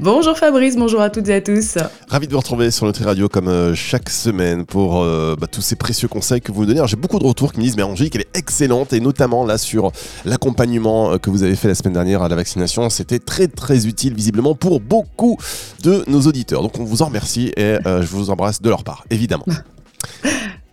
Bonjour 0.00 0.36
Fabrice, 0.36 0.76
bonjour 0.76 1.00
à 1.00 1.10
toutes 1.10 1.28
et 1.28 1.34
à 1.34 1.40
tous. 1.40 1.78
Ravi 2.08 2.26
de 2.26 2.32
vous 2.32 2.38
retrouver 2.38 2.70
sur 2.70 2.86
Nutri 2.86 3.04
Radio 3.04 3.28
comme 3.28 3.48
euh, 3.48 3.74
chaque 3.74 4.10
semaine 4.10 4.66
pour 4.66 5.02
euh, 5.02 5.34
bah, 5.38 5.46
tous 5.46 5.62
ces 5.62 5.76
précieux 5.76 6.08
conseils 6.08 6.40
que 6.40 6.52
vous 6.52 6.62
nous 6.62 6.74
donnez. 6.74 6.86
J'ai 6.86 6.96
beaucoup 6.96 7.18
de 7.18 7.24
retours 7.24 7.52
qui 7.52 7.60
me 7.60 7.64
disent 7.64 7.76
mais 7.76 7.82
Angélique 7.82 8.14
elle 8.16 8.22
est 8.22 8.36
excellente 8.36 8.92
et 8.92 9.00
notamment 9.00 9.44
là 9.44 9.58
sur 9.58 9.92
l'accompagnement 10.24 11.12
euh, 11.12 11.18
que 11.18 11.30
vous 11.30 11.42
avez 11.42 11.56
fait 11.56 11.68
la 11.68 11.74
semaine 11.74 11.94
dernière 11.94 12.22
à 12.22 12.28
la 12.28 12.36
vaccination. 12.36 12.88
C'était 12.90 13.18
très 13.18 13.48
très 13.48 13.86
utile 13.86 14.14
visiblement 14.14 14.54
pour 14.54 14.80
beaucoup 14.80 15.38
de 15.82 16.04
nos 16.06 16.20
auditeurs. 16.22 16.62
Donc 16.62 16.78
on 16.78 16.84
vous 16.84 17.02
en 17.02 17.06
remercie 17.06 17.52
et 17.56 17.76
je 17.84 18.06
vous 18.06 18.30
embrasse 18.30 18.60
de 18.60 18.68
leur 18.68 18.84
part 18.84 19.04
évidemment. 19.10 19.44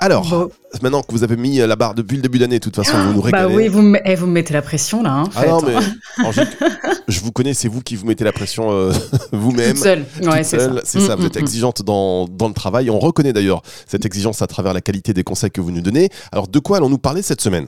Alors, 0.01 0.49
maintenant 0.81 1.01
que 1.01 1.11
vous 1.11 1.23
avez 1.23 1.35
mis 1.35 1.57
la 1.57 1.75
barre 1.75 1.93
depuis 1.93 2.15
le 2.15 2.21
début 2.21 2.39
d'année, 2.39 2.59
de 2.59 2.63
toute 2.63 2.75
façon, 2.75 2.97
vous 2.97 3.13
nous 3.13 3.21
régalez. 3.21 3.47
Bah 3.47 3.53
oui, 3.53 3.67
vous 3.67 3.81
me, 3.81 3.99
eh, 4.05 4.15
vous 4.15 4.27
me 4.27 4.31
mettez 4.31 4.53
la 4.53 4.61
pression 4.61 5.03
là. 5.03 5.11
Hein, 5.11 5.23
ah 5.35 5.45
non, 5.45 5.61
mais 5.61 5.75
je 7.09 7.19
vous 7.19 7.33
connais, 7.33 7.53
c'est 7.53 7.67
vous 7.67 7.81
qui 7.81 7.97
vous 7.97 8.05
mettez 8.05 8.23
la 8.23 8.31
pression 8.31 8.71
euh, 8.71 8.93
vous-même. 9.33 9.73
Toute 9.73 9.83
seule, 9.83 10.05
ouais, 10.21 10.43
c'est 10.43 10.59
ça. 10.59 10.71
C'est 10.85 11.01
ça, 11.01 11.15
mm, 11.15 11.19
vous 11.19 11.25
êtes 11.25 11.35
mm, 11.35 11.39
mm. 11.39 11.43
exigeante 11.43 11.81
dans, 11.83 12.27
dans, 12.27 12.47
le 12.47 12.53
travail. 12.53 12.89
On 12.89 12.99
reconnaît 12.99 13.33
d'ailleurs 13.33 13.61
cette 13.87 14.05
exigence 14.05 14.41
à 14.41 14.47
travers 14.47 14.73
la 14.73 14.81
qualité 14.81 15.13
des 15.13 15.23
conseils 15.23 15.51
que 15.51 15.59
vous 15.59 15.71
nous 15.71 15.81
donnez. 15.81 16.09
Alors, 16.31 16.47
de 16.47 16.59
quoi 16.59 16.77
allons-nous 16.77 16.97
parler 16.97 17.21
cette 17.21 17.41
semaine? 17.41 17.67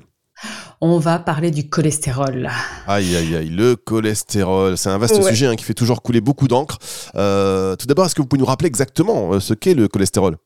On 0.79 0.97
va 0.97 1.19
parler 1.19 1.51
du 1.51 1.69
cholestérol. 1.69 2.49
Aïe, 2.87 3.15
aïe, 3.15 3.35
aïe, 3.35 3.49
le 3.49 3.75
cholestérol, 3.75 4.77
c'est 4.77 4.89
un 4.89 4.97
vaste 4.97 5.21
sujet 5.21 5.47
hein, 5.47 5.55
qui 5.55 5.63
fait 5.63 5.75
toujours 5.75 6.01
couler 6.01 6.21
beaucoup 6.21 6.47
d'encre. 6.47 6.79
Euh, 7.15 7.75
tout 7.75 7.85
d'abord, 7.85 8.05
est-ce 8.05 8.15
que 8.15 8.21
vous 8.21 8.27
pouvez 8.27 8.39
nous 8.39 8.47
rappeler 8.47 8.67
exactement 8.67 9.33
euh, 9.33 9.39
ce 9.39 9.53
qu'est 9.53 9.75
le 9.75 9.87
cholestérol? 9.87 10.37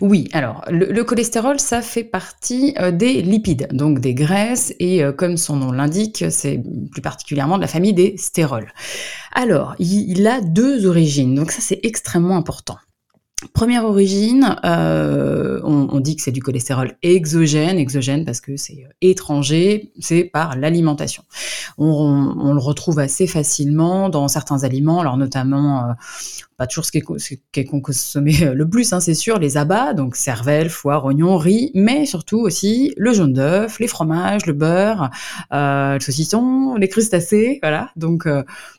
Oui, 0.00 0.28
alors 0.32 0.64
le, 0.68 1.02
cholestérol, 1.02 1.60
ça 1.60 1.82
fait 1.82 2.04
partie 2.04 2.74
euh, 2.78 2.90
des 2.90 3.22
lipides, 3.22 3.68
donc 3.72 4.00
des 4.00 4.14
graisses, 4.14 4.74
et 4.78 5.04
euh, 5.04 5.12
comme 5.12 5.36
son 5.36 5.56
nom 5.56 5.72
l'indique, 5.72 6.24
c'est 6.30 6.62
plus 6.90 7.02
particulièrement 7.02 7.56
de 7.56 7.62
la 7.62 7.68
famille 7.68 7.92
des 7.92 8.16
stérols. 8.16 8.72
Alors, 9.32 9.74
il 9.78 10.26
a 10.26 10.40
deux 10.40 10.86
origines, 10.86 11.34
donc 11.34 11.50
ça 11.50 11.60
c'est 11.60 11.80
extrêmement 11.82 12.36
important. 12.36 12.78
Première 13.52 13.84
origine, 13.84 14.56
euh, 14.64 15.60
on, 15.62 16.00
dit 16.00 16.16
que 16.16 16.22
c'est 16.22 16.32
du 16.32 16.42
cholestérol 16.42 16.92
exogène, 17.02 17.78
exogène 17.78 18.24
parce 18.24 18.40
que 18.40 18.56
c'est 18.56 18.84
euh, 18.84 18.92
étranger, 19.00 19.92
c'est 19.98 20.24
par 20.24 20.56
l'alimentation. 20.56 21.22
On, 21.78 22.52
le 22.52 22.60
retrouve 22.60 22.98
assez 22.98 23.26
facilement 23.26 24.08
dans 24.08 24.28
certains 24.28 24.64
aliments, 24.64 25.00
alors 25.00 25.16
notamment, 25.16 25.80
euh, 25.80 25.92
pas 26.56 26.66
toujours 26.66 26.86
ce 26.86 26.92
qui 26.92 26.98
est, 26.98 27.64
consommé 27.64 28.32
le 28.54 28.68
plus, 28.68 28.92
hein, 28.92 29.00
c'est 29.00 29.14
sûr, 29.14 29.38
les 29.38 29.56
abats, 29.58 29.92
donc 29.92 30.16
cervelle, 30.16 30.70
foie, 30.70 31.04
oignon, 31.04 31.36
riz, 31.36 31.70
mais 31.74 32.06
surtout 32.06 32.38
aussi 32.38 32.94
le 32.96 33.12
jaune 33.12 33.34
d'œuf, 33.34 33.78
les 33.78 33.88
fromages, 33.88 34.46
le 34.46 34.54
beurre, 34.54 35.10
le 35.50 35.98
saucisson, 36.00 36.76
les 36.76 36.88
crustacés, 36.88 37.58
voilà. 37.62 37.90
Donc, 37.96 38.26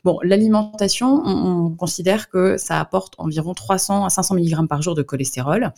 bon, 0.02 0.18
l'alimentation, 0.24 1.22
on, 1.24 1.66
on, 1.66 1.70
considère 1.70 2.28
que 2.28 2.56
ça 2.56 2.80
apporte 2.80 3.14
environ 3.18 3.54
300 3.54 4.04
à 4.04 4.10
500 4.10 4.34
mg 4.34 4.57
par 4.66 4.82
jour 4.82 4.94
de 4.94 5.02
cholestérol, 5.02 5.72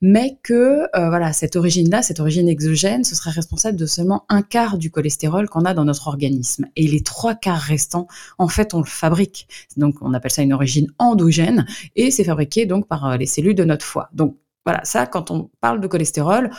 mais 0.00 0.38
que 0.42 0.82
euh, 0.96 1.08
voilà 1.08 1.32
cette 1.32 1.56
origine-là, 1.56 2.02
cette 2.02 2.20
origine 2.20 2.48
exogène, 2.48 3.04
ce 3.04 3.14
serait 3.14 3.30
responsable 3.30 3.78
de 3.78 3.86
seulement 3.86 4.24
un 4.28 4.42
quart 4.42 4.78
du 4.78 4.90
cholestérol 4.90 5.48
qu'on 5.48 5.64
a 5.64 5.74
dans 5.74 5.84
notre 5.84 6.08
organisme, 6.08 6.66
et 6.76 6.86
les 6.86 7.02
trois 7.02 7.34
quarts 7.34 7.60
restants, 7.60 8.06
en 8.38 8.48
fait, 8.48 8.74
on 8.74 8.80
le 8.80 8.86
fabrique. 8.86 9.48
Donc 9.76 9.96
on 10.00 10.12
appelle 10.14 10.30
ça 10.30 10.42
une 10.42 10.52
origine 10.52 10.88
endogène, 10.98 11.66
et 11.96 12.10
c'est 12.10 12.24
fabriqué 12.24 12.66
donc 12.66 12.86
par 12.86 13.06
euh, 13.06 13.16
les 13.16 13.26
cellules 13.26 13.54
de 13.54 13.64
notre 13.64 13.84
foie. 13.84 14.10
Donc 14.12 14.36
voilà, 14.64 14.84
ça, 14.84 15.06
quand 15.06 15.30
on 15.30 15.50
parle 15.60 15.80
de 15.80 15.86
cholestérol, 15.86 16.50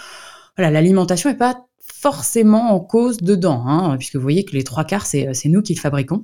voilà, 0.57 0.71
l'alimentation 0.71 1.29
n'est 1.29 1.37
pas 1.37 1.65
forcément 1.79 2.73
en 2.73 2.79
cause 2.79 3.17
dedans, 3.17 3.63
hein, 3.67 3.97
puisque 3.97 4.15
vous 4.15 4.21
voyez 4.21 4.43
que 4.43 4.53
les 4.53 4.63
trois 4.63 4.83
quarts, 4.83 5.05
c'est 5.05 5.29
nous 5.45 5.61
qui 5.61 5.75
le 5.75 5.79
fabriquons. 5.79 6.23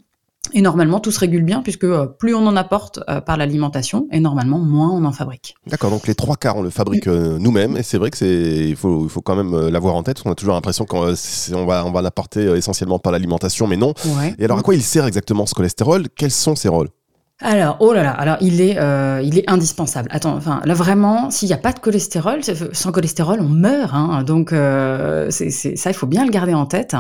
Et 0.53 0.61
normalement, 0.61 0.99
tout 0.99 1.11
se 1.11 1.19
régule 1.19 1.43
bien 1.43 1.61
puisque 1.61 1.83
euh, 1.83 2.05
plus 2.05 2.35
on 2.35 2.45
en 2.45 2.55
apporte 2.55 2.99
euh, 3.09 3.21
par 3.21 3.37
l'alimentation 3.37 4.07
et 4.11 4.19
normalement, 4.19 4.59
moins 4.59 4.89
on 4.91 5.03
en 5.05 5.11
fabrique. 5.11 5.55
D'accord, 5.67 5.91
donc 5.91 6.07
les 6.07 6.15
trois 6.15 6.35
quarts, 6.35 6.57
on 6.57 6.61
le 6.61 6.69
fabrique 6.69 7.07
euh, 7.07 7.37
nous-mêmes 7.39 7.77
et 7.77 7.83
c'est 7.83 7.97
vrai 7.97 8.11
que 8.11 8.17
c'est 8.17 8.69
il 8.69 8.75
faut, 8.75 9.03
il 9.05 9.09
faut 9.09 9.21
quand 9.21 9.35
même 9.35 9.67
l'avoir 9.69 9.95
en 9.95 10.03
tête 10.03 10.15
parce 10.17 10.23
qu'on 10.23 10.31
a 10.31 10.35
toujours 10.35 10.53
l'impression 10.53 10.85
qu'on 10.85 11.13
on 11.53 11.65
va, 11.65 11.85
on 11.85 11.91
va 11.91 12.01
l'apporter 12.01 12.55
essentiellement 12.55 12.99
par 12.99 13.11
l'alimentation, 13.11 13.67
mais 13.67 13.77
non. 13.77 13.93
Et 14.39 14.45
alors, 14.45 14.59
à 14.59 14.61
quoi 14.61 14.75
il 14.75 14.83
sert 14.83 15.05
exactement 15.05 15.45
ce 15.45 15.53
cholestérol? 15.53 16.07
Quels 16.15 16.31
sont 16.31 16.55
ses 16.55 16.69
rôles? 16.69 16.89
Alors, 17.39 17.77
oh 17.81 17.93
là 17.93 18.01
là, 18.01 18.09
alors 18.13 18.37
il 18.41 18.61
est, 18.61 18.79
euh, 18.79 19.21
il 19.23 19.37
est 19.37 19.47
indispensable. 19.47 20.09
Attends, 20.11 20.35
enfin 20.35 20.59
là 20.65 20.73
vraiment, 20.73 21.29
s'il 21.29 21.47
n'y 21.47 21.53
a 21.53 21.59
pas 21.59 21.71
de 21.71 21.77
cholestérol, 21.77 22.41
sans 22.71 22.91
cholestérol, 22.91 23.41
on 23.41 23.47
meurt. 23.47 23.93
Hein, 23.93 24.23
donc 24.23 24.53
euh, 24.53 25.27
c'est, 25.29 25.51
ça, 25.51 25.91
il 25.91 25.93
faut 25.93 26.07
bien 26.07 26.25
le 26.25 26.31
garder 26.31 26.55
en 26.55 26.65
tête. 26.65 26.95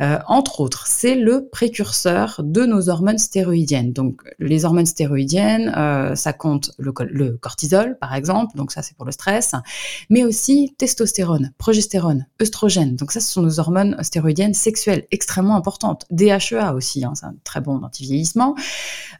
Euh, 0.00 0.18
entre 0.28 0.60
autres, 0.60 0.86
c'est 0.86 1.14
le 1.14 1.46
précurseur 1.46 2.40
de 2.42 2.64
nos 2.64 2.88
hormones 2.88 3.18
stéroïdiennes. 3.18 3.92
Donc 3.92 4.22
les 4.38 4.64
hormones 4.64 4.86
stéroïdiennes, 4.86 5.74
euh, 5.76 6.14
ça 6.14 6.32
compte 6.32 6.70
le, 6.78 6.94
le, 7.10 7.36
cortisol 7.36 7.98
par 8.00 8.14
exemple, 8.14 8.56
donc 8.56 8.72
ça 8.72 8.80
c'est 8.80 8.96
pour 8.96 9.04
le 9.04 9.12
stress, 9.12 9.52
mais 10.08 10.24
aussi 10.24 10.74
testostérone, 10.78 11.52
progestérone, 11.58 12.24
œstrogène. 12.40 12.96
Donc 12.96 13.12
ça, 13.12 13.20
ce 13.20 13.30
sont 13.30 13.42
nos 13.42 13.60
hormones 13.60 13.98
stéroïdiennes 14.00 14.54
sexuelles 14.54 15.04
extrêmement 15.10 15.54
importantes. 15.54 16.06
DHEA 16.10 16.72
aussi, 16.74 17.04
hein, 17.04 17.12
c'est 17.14 17.26
un 17.26 17.34
très 17.44 17.60
bon 17.60 17.82
anti-vieillissement. 17.84 18.54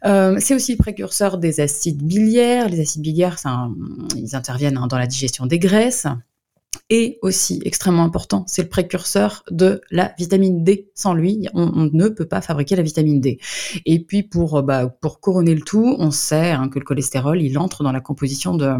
Euh, 0.05 0.37
c'est 0.39 0.55
aussi 0.55 0.62
aussi 0.63 0.77
précurseur 0.77 1.39
des 1.39 1.59
acides 1.59 2.01
biliaires. 2.01 2.69
Les 2.69 2.79
acides 2.79 3.01
biliaires, 3.01 3.35
ils 4.15 4.33
interviennent 4.33 4.77
hein, 4.77 4.87
dans 4.87 4.97
la 4.97 5.07
digestion 5.07 5.45
des 5.45 5.59
graisses. 5.59 6.07
Et 6.89 7.17
aussi, 7.21 7.61
extrêmement 7.63 8.03
important, 8.03 8.43
c'est 8.45 8.63
le 8.63 8.67
précurseur 8.67 9.43
de 9.49 9.81
la 9.89 10.13
vitamine 10.19 10.65
D. 10.65 10.91
Sans 10.93 11.13
lui, 11.13 11.47
on, 11.53 11.89
ne 11.91 12.09
peut 12.09 12.25
pas 12.25 12.41
fabriquer 12.41 12.75
la 12.75 12.83
vitamine 12.83 13.21
D. 13.21 13.39
Et 13.85 13.99
puis, 14.03 14.21
pour, 14.21 14.57
euh, 14.57 14.61
bah, 14.61 14.87
pour 14.87 15.21
couronner 15.21 15.55
le 15.55 15.61
tout, 15.61 15.95
on 15.97 16.11
sait 16.11 16.51
hein, 16.51 16.67
que 16.67 16.79
le 16.79 16.85
cholestérol, 16.85 17.41
il 17.41 17.57
entre 17.57 17.83
dans 17.83 17.93
la 17.93 18.01
composition 18.01 18.55
de, 18.55 18.75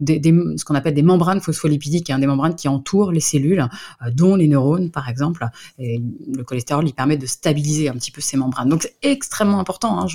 ce 0.00 0.64
qu'on 0.64 0.76
appelle 0.76 0.94
des 0.94 1.02
membranes 1.02 1.40
phospholipidiques, 1.40 2.10
hein, 2.10 2.20
des 2.20 2.28
membranes 2.28 2.54
qui 2.54 2.68
entourent 2.68 3.10
les 3.10 3.20
cellules, 3.20 3.60
euh, 3.60 4.10
dont 4.12 4.36
les 4.36 4.46
neurones, 4.46 4.90
par 4.92 5.08
exemple. 5.08 5.44
Et 5.80 6.00
le 6.32 6.44
cholestérol, 6.44 6.86
il 6.86 6.94
permet 6.94 7.16
de 7.16 7.26
stabiliser 7.26 7.88
un 7.88 7.94
petit 7.94 8.12
peu 8.12 8.20
ces 8.20 8.36
membranes. 8.36 8.68
Donc, 8.68 8.82
c'est 8.82 8.94
extrêmement 9.02 9.58
important. 9.58 10.00
Hein, 10.00 10.06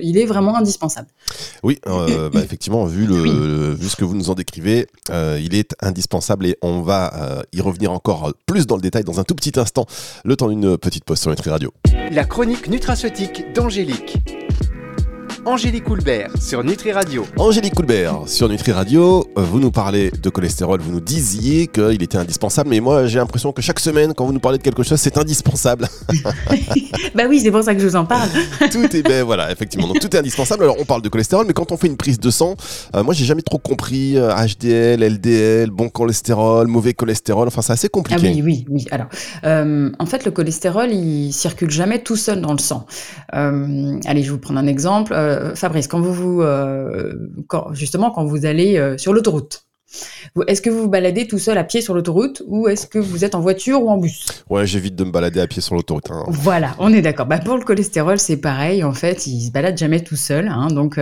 il 0.00 0.18
est 0.18 0.26
vraiment 0.26 0.54
indispensable. 0.54 1.08
Oui, 1.62 1.78
euh, 1.86 2.28
bah, 2.28 2.40
effectivement, 2.40 2.84
vu, 2.84 3.06
le, 3.06 3.72
vu 3.72 3.88
ce 3.88 3.96
que 3.96 4.04
vous 4.04 4.14
nous 4.14 4.28
en 4.28 4.34
décrivez, 4.34 4.86
il 5.10 5.54
est 5.54 5.74
indispensable 5.80 6.42
on 6.62 6.82
va 6.82 7.12
euh, 7.14 7.42
y 7.52 7.60
revenir 7.60 7.92
encore 7.92 8.32
plus 8.46 8.66
dans 8.66 8.76
le 8.76 8.82
détail 8.82 9.04
dans 9.04 9.20
un 9.20 9.24
tout 9.24 9.34
petit 9.34 9.58
instant, 9.58 9.86
le 10.24 10.36
temps 10.36 10.48
d'une 10.48 10.76
petite 10.76 11.04
pause 11.04 11.20
sur 11.20 11.30
Nutri 11.30 11.50
Radio. 11.50 11.72
La 12.10 12.24
chronique 12.24 12.68
nutraceutique 12.68 13.52
d'Angélique. 13.54 14.18
Angélique 15.44 15.82
Coulbert 15.82 16.30
sur 16.40 16.62
Nutri 16.62 16.92
Radio. 16.92 17.26
Angélique 17.36 17.74
Coulbert 17.74 18.28
sur 18.28 18.48
Nutri 18.48 18.70
Radio, 18.70 19.24
vous 19.34 19.58
nous 19.58 19.72
parlez 19.72 20.12
de 20.12 20.30
cholestérol, 20.30 20.80
vous 20.80 20.92
nous 20.92 21.00
disiez 21.00 21.66
qu'il 21.66 22.00
était 22.00 22.16
indispensable, 22.16 22.70
mais 22.70 22.78
moi 22.78 23.06
j'ai 23.08 23.18
l'impression 23.18 23.50
que 23.50 23.60
chaque 23.60 23.80
semaine, 23.80 24.14
quand 24.14 24.24
vous 24.24 24.32
nous 24.32 24.38
parlez 24.38 24.58
de 24.58 24.62
quelque 24.62 24.84
chose, 24.84 25.00
c'est 25.00 25.18
indispensable. 25.18 25.88
bah 27.16 27.24
oui, 27.28 27.40
c'est 27.40 27.50
pour 27.50 27.64
ça 27.64 27.74
que 27.74 27.80
je 27.80 27.88
vous 27.88 27.96
en 27.96 28.04
parle. 28.04 28.28
tout 28.70 28.96
est, 28.96 29.02
ben 29.02 29.24
voilà, 29.24 29.50
effectivement, 29.50 29.88
donc 29.88 29.98
tout 29.98 30.14
est 30.14 30.18
indispensable. 30.20 30.62
Alors 30.62 30.76
on 30.78 30.84
parle 30.84 31.02
de 31.02 31.08
cholestérol, 31.08 31.44
mais 31.44 31.54
quand 31.54 31.72
on 31.72 31.76
fait 31.76 31.88
une 31.88 31.96
prise 31.96 32.20
de 32.20 32.30
sang, 32.30 32.54
euh, 32.94 33.02
moi 33.02 33.12
j'ai 33.12 33.24
jamais 33.24 33.42
trop 33.42 33.58
compris 33.58 34.14
HDL, 34.14 35.02
euh, 35.02 35.08
LDL, 35.08 35.70
bon 35.70 35.88
cholestérol, 35.88 36.68
mauvais 36.68 36.94
cholestérol, 36.94 37.48
enfin 37.48 37.62
c'est 37.62 37.72
assez 37.72 37.88
compliqué. 37.88 38.28
Ah 38.28 38.30
oui, 38.32 38.42
oui, 38.44 38.64
oui. 38.70 38.86
Alors, 38.92 39.08
euh, 39.42 39.90
en 39.98 40.06
fait, 40.06 40.24
le 40.24 40.30
cholestérol, 40.30 40.92
il 40.92 41.32
circule 41.32 41.70
jamais 41.70 42.00
tout 42.00 42.16
seul 42.16 42.40
dans 42.40 42.52
le 42.52 42.58
sang. 42.58 42.86
allez, 43.32 44.22
je 44.22 44.26
vais 44.26 44.28
vous 44.28 44.38
prendre 44.38 44.60
un 44.60 44.68
exemple 44.68 45.12
euh, 45.32 45.54
Fabrice, 45.54 45.88
quand 45.88 46.00
vous, 46.00 46.12
vous 46.12 46.42
euh, 46.42 47.12
justement 47.72 48.10
quand 48.10 48.24
vous 48.24 48.46
allez 48.46 48.76
euh, 48.76 48.98
sur 48.98 49.12
l'autoroute, 49.12 49.66
est-ce 50.46 50.62
que 50.62 50.70
vous 50.70 50.82
vous 50.82 50.88
baladez 50.88 51.26
tout 51.26 51.38
seul 51.38 51.58
à 51.58 51.64
pied 51.64 51.82
sur 51.82 51.94
l'autoroute 51.94 52.42
ou 52.46 52.68
est-ce 52.68 52.86
que 52.86 52.98
vous 52.98 53.24
êtes 53.24 53.34
en 53.34 53.40
voiture 53.40 53.82
ou 53.82 53.90
en 53.90 53.98
bus? 53.98 54.26
Ouais, 54.48 54.66
j'évite 54.66 54.96
de 54.96 55.04
me 55.04 55.10
balader 55.10 55.40
à 55.40 55.46
pied 55.46 55.60
sur 55.60 55.74
l'autoroute. 55.74 56.10
Hein. 56.10 56.24
Voilà, 56.28 56.74
on 56.78 56.92
est 56.94 57.02
d'accord. 57.02 57.26
Bah, 57.26 57.38
pour 57.38 57.58
le 57.58 57.64
cholestérol, 57.64 58.18
c'est 58.18 58.38
pareil. 58.38 58.84
En 58.84 58.94
fait, 58.94 59.26
il 59.26 59.46
se 59.46 59.50
balade 59.50 59.76
jamais 59.76 60.02
tout 60.02 60.16
seul. 60.16 60.48
Hein, 60.48 60.68
donc, 60.68 60.98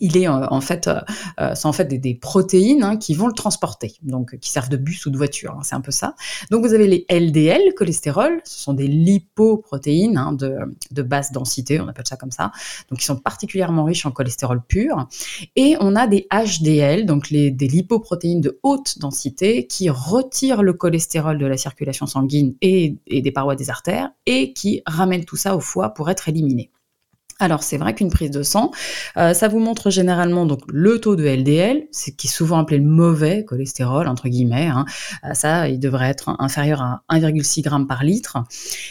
il 0.00 0.16
est 0.16 0.28
euh, 0.28 0.46
en 0.50 0.60
fait, 0.60 0.86
euh, 0.86 1.00
euh, 1.40 1.54
c'est 1.54 1.66
en 1.66 1.72
fait 1.72 1.86
des, 1.86 2.14
protéines 2.14 2.82
hein, 2.82 2.96
qui 2.96 3.14
vont 3.14 3.26
le 3.26 3.32
transporter, 3.32 3.94
donc 4.02 4.38
qui 4.38 4.50
servent 4.50 4.68
de 4.68 4.76
bus 4.76 5.06
ou 5.06 5.10
de 5.10 5.16
voiture, 5.16 5.52
hein, 5.52 5.62
c'est 5.62 5.74
un 5.74 5.80
peu 5.80 5.90
ça. 5.90 6.14
Donc 6.50 6.64
vous 6.64 6.74
avez 6.74 6.86
les 6.86 7.06
LDL, 7.10 7.74
cholestérol, 7.74 8.40
ce 8.44 8.62
sont 8.62 8.74
des 8.74 8.86
lipoprotéines 8.86 10.16
hein, 10.16 10.32
de, 10.32 11.02
basse 11.02 11.32
densité, 11.32 11.80
on 11.80 11.88
appelle 11.88 12.06
ça 12.06 12.16
comme 12.16 12.30
ça, 12.30 12.52
donc 12.90 12.98
qui 12.98 13.04
sont 13.04 13.16
particulièrement 13.16 13.84
riches 13.84 14.04
en 14.04 14.10
cholestérol 14.10 14.60
pur. 14.66 15.08
Et 15.56 15.76
on 15.80 15.96
a 15.96 16.06
des 16.06 16.26
HDL, 16.32 17.06
donc 17.06 17.30
les, 17.30 17.50
des 17.50 17.68
lipoprotéines 17.68 18.40
de 18.40 18.58
haute 18.62 18.98
densité, 18.98 19.66
qui 19.66 19.88
retirent 19.88 20.62
le 20.62 20.74
cholestérol 20.74 21.38
de 21.38 21.46
la 21.46 21.56
circulation 21.56 22.06
sanguine 22.06 22.54
et, 22.60 22.96
et 23.06 23.22
des 23.22 23.32
parois 23.32 23.56
des 23.56 23.70
artères, 23.70 24.10
et 24.26 24.52
qui 24.52 24.82
ramènent 24.86 25.24
tout 25.24 25.36
ça 25.36 25.56
au 25.56 25.60
foie 25.60 25.90
pour 25.90 26.10
être 26.10 26.28
éliminé. 26.28 26.70
Alors 27.40 27.62
c'est 27.62 27.76
vrai 27.76 27.94
qu'une 27.94 28.10
prise 28.10 28.32
de 28.32 28.42
sang, 28.42 28.72
euh, 29.16 29.32
ça 29.32 29.46
vous 29.46 29.60
montre 29.60 29.90
généralement 29.90 30.44
donc 30.44 30.60
le 30.72 31.00
taux 31.00 31.14
de 31.14 31.24
LDL, 31.24 31.86
c'est 31.92 32.16
qui 32.16 32.26
est 32.26 32.30
souvent 32.30 32.58
appelé 32.58 32.78
le 32.78 32.84
mauvais 32.84 33.44
cholestérol 33.44 34.08
entre 34.08 34.28
guillemets. 34.28 34.66
Hein. 34.66 34.86
Euh, 35.24 35.34
ça, 35.34 35.68
il 35.68 35.78
devrait 35.78 36.08
être 36.08 36.34
inférieur 36.40 36.82
à 36.82 37.02
1,6 37.10 37.62
g 37.62 37.86
par 37.86 38.02
litre. 38.02 38.38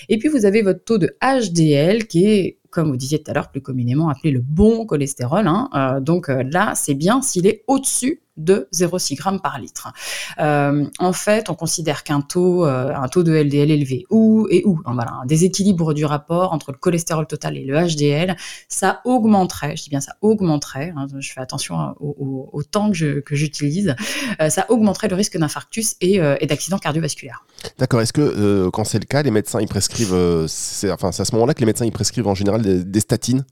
Et 0.07 0.17
puis 0.17 0.29
vous 0.29 0.45
avez 0.45 0.61
votre 0.61 0.83
taux 0.83 0.97
de 0.97 1.17
HDL 1.21 2.07
qui 2.07 2.25
est 2.25 2.59
comme 2.69 2.89
vous 2.89 2.97
disiez 2.97 3.23
tout 3.23 3.31
à 3.31 3.33
l'heure, 3.33 3.49
plus 3.49 3.61
communément 3.61 4.09
appelé 4.09 4.31
le 4.31 4.39
bon 4.39 4.85
cholestérol. 4.85 5.47
Hein. 5.47 5.69
Euh, 5.73 5.99
donc 5.99 6.27
là, 6.27 6.73
c'est 6.75 6.93
bien 6.93 7.21
s'il 7.21 7.47
est 7.47 7.63
au-dessus 7.67 8.21
de 8.37 8.67
0,6 8.73 9.15
g 9.17 9.39
par 9.41 9.59
litre. 9.59 9.91
Euh, 10.39 10.85
en 10.99 11.13
fait, 11.13 11.49
on 11.49 11.55
considère 11.55 12.03
qu'un 12.03 12.21
taux, 12.21 12.65
euh, 12.65 12.93
un 12.93 13.07
taux 13.07 13.23
de 13.23 13.33
LDL 13.33 13.71
élevé 13.71 14.05
ou 14.09 14.47
et 14.49 14.63
ou 14.65 14.79
voilà, 14.85 15.11
un 15.21 15.25
déséquilibre 15.25 15.93
du 15.93 16.05
rapport 16.05 16.53
entre 16.53 16.71
le 16.71 16.77
cholestérol 16.77 17.27
total 17.27 17.57
et 17.57 17.65
le 17.65 17.75
HDL, 17.75 18.35
ça 18.69 19.01
augmenterait, 19.05 19.75
je 19.75 19.83
dis 19.83 19.89
bien 19.89 20.01
ça 20.01 20.13
augmenterait, 20.21 20.93
hein, 20.95 21.07
je 21.19 21.31
fais 21.31 21.41
attention 21.41 21.95
au, 21.99 22.63
temps 22.69 22.91
que 22.91 23.35
j'utilise, 23.35 23.95
euh, 24.41 24.49
ça 24.49 24.65
augmenterait 24.69 25.07
le 25.07 25.15
risque 25.15 25.37
d'infarctus 25.37 25.95
et, 26.01 26.15
et 26.39 26.45
d'accident 26.47 26.77
cardiovasculaire. 26.77 27.45
D'accord. 27.77 28.01
Est-ce 28.01 28.13
que 28.13 28.69
quand 28.69 28.83
c'est 28.83 28.99
le 28.99 29.05
cas, 29.05 29.23
les 29.23 29.31
médecins 29.31 29.61
ils 29.61 29.67
prescrivent, 29.67 30.13
enfin 30.13 31.11
c'est 31.11 31.21
à 31.21 31.25
ce 31.25 31.33
moment-là 31.33 31.53
que 31.53 31.59
les 31.59 31.65
médecins 31.65 31.85
ils 31.85 31.91
prescrivent 31.91 32.27
en 32.27 32.35
général 32.35 32.61
des 32.61 32.99
statines? 32.99 33.45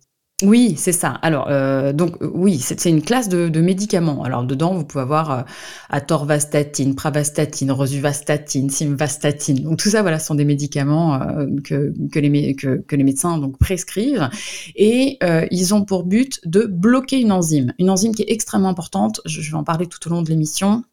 Oui, 0.44 0.76
c'est 0.76 0.92
ça. 0.92 1.12
Alors, 1.22 1.48
euh, 1.50 1.94
donc 1.94 2.22
euh, 2.22 2.30
oui, 2.34 2.60
c'est 2.60 2.90
une 2.90 3.02
classe 3.02 3.30
de, 3.30 3.62
médicaments. 3.62 4.22
Alors 4.26 4.44
dedans, 4.44 4.74
vous 4.74 4.84
pouvez 4.84 5.02
avoir 5.02 5.32
euh, 5.32 5.42
atorvastatine, 5.90 6.94
pravastatine, 6.94 7.72
rosuvastatine, 7.72 8.70
simvastatine. 8.70 9.64
Donc 9.64 9.78
tout 9.80 9.88
ça, 9.88 10.02
voilà, 10.02 10.20
sont 10.20 10.36
des 10.36 10.44
médicaments 10.44 11.22
que, 11.64 11.94
les, 12.16 12.54
que, 12.54 12.96
les 12.96 13.04
médecins 13.06 13.38
donc 13.38 13.58
prescrivent 13.60 14.30
et 14.76 15.20
ils 15.52 15.74
ont 15.74 15.86
pour 15.86 16.04
but 16.04 16.42
de 16.46 16.66
bloquer 16.66 17.22
une 17.22 17.32
enzyme, 17.32 17.74
une 17.80 17.90
enzyme 17.90 18.14
qui 18.14 18.24
est 18.24 18.32
extrêmement 18.32 18.68
importante. 18.70 19.22
je 19.26 19.40
vais 19.40 19.58
en 19.58 19.64
parler 19.64 19.88
tout 19.88 20.06
au 20.06 20.12
long 20.12 20.22
de 20.22 20.30
l'émission 20.30 20.84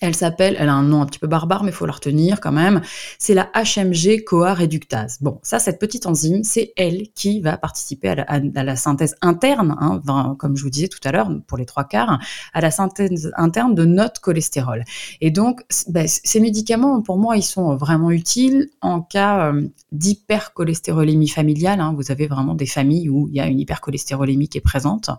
elle 0.00 0.14
s'appelle, 0.14 0.56
elle 0.58 0.68
a 0.68 0.74
un 0.74 0.82
nom 0.82 1.02
un 1.02 1.06
petit 1.06 1.18
peu 1.18 1.26
barbare, 1.26 1.62
mais 1.62 1.70
il 1.70 1.74
faut 1.74 1.86
la 1.86 1.92
retenir 1.92 2.40
quand 2.40 2.52
même. 2.52 2.80
C'est 3.18 3.34
la 3.34 3.50
HMG-CoA 3.54 4.54
réductase. 4.54 5.18
Bon, 5.20 5.38
ça, 5.42 5.58
cette 5.58 5.78
petite 5.78 6.06
enzyme, 6.06 6.44
c'est 6.44 6.72
elle 6.76 7.08
qui 7.14 7.40
va 7.40 7.56
participer 7.56 8.08
à 8.08 8.38
la, 8.38 8.76
synthèse 8.76 9.16
interne, 9.22 9.76
hein, 9.80 10.36
comme 10.38 10.56
je 10.56 10.62
vous 10.62 10.70
disais 10.70 10.88
tout 10.88 11.00
à 11.04 11.12
l'heure, 11.12 11.30
pour 11.46 11.58
les 11.58 11.66
trois 11.66 11.84
quarts, 11.84 12.18
à 12.52 12.60
la 12.60 12.70
synthèse 12.70 13.32
interne 13.36 13.74
de 13.74 13.84
notre 13.84 14.20
cholestérol. 14.20 14.84
Et 15.20 15.30
donc, 15.30 15.62
ben, 15.88 16.06
ces 16.06 16.40
médicaments, 16.40 17.00
pour 17.02 17.18
moi, 17.18 17.36
ils 17.36 17.42
sont 17.42 17.76
vraiment 17.76 18.10
utiles 18.10 18.68
en 18.80 19.00
cas 19.00 19.52
euh, 19.52 19.68
d'hypercholestérolémie 19.92 21.28
familiale. 21.28 21.80
Hein. 21.80 21.94
Vous 21.96 22.10
avez 22.10 22.26
vraiment 22.26 22.54
des 22.54 22.66
familles 22.66 23.08
où 23.08 23.28
il 23.28 23.34
y 23.34 23.40
a 23.40 23.46
une 23.46 23.60
hypercholestérolémie 23.60 24.48
qui 24.48 24.58
est 24.58 24.62
présente, 24.62 25.10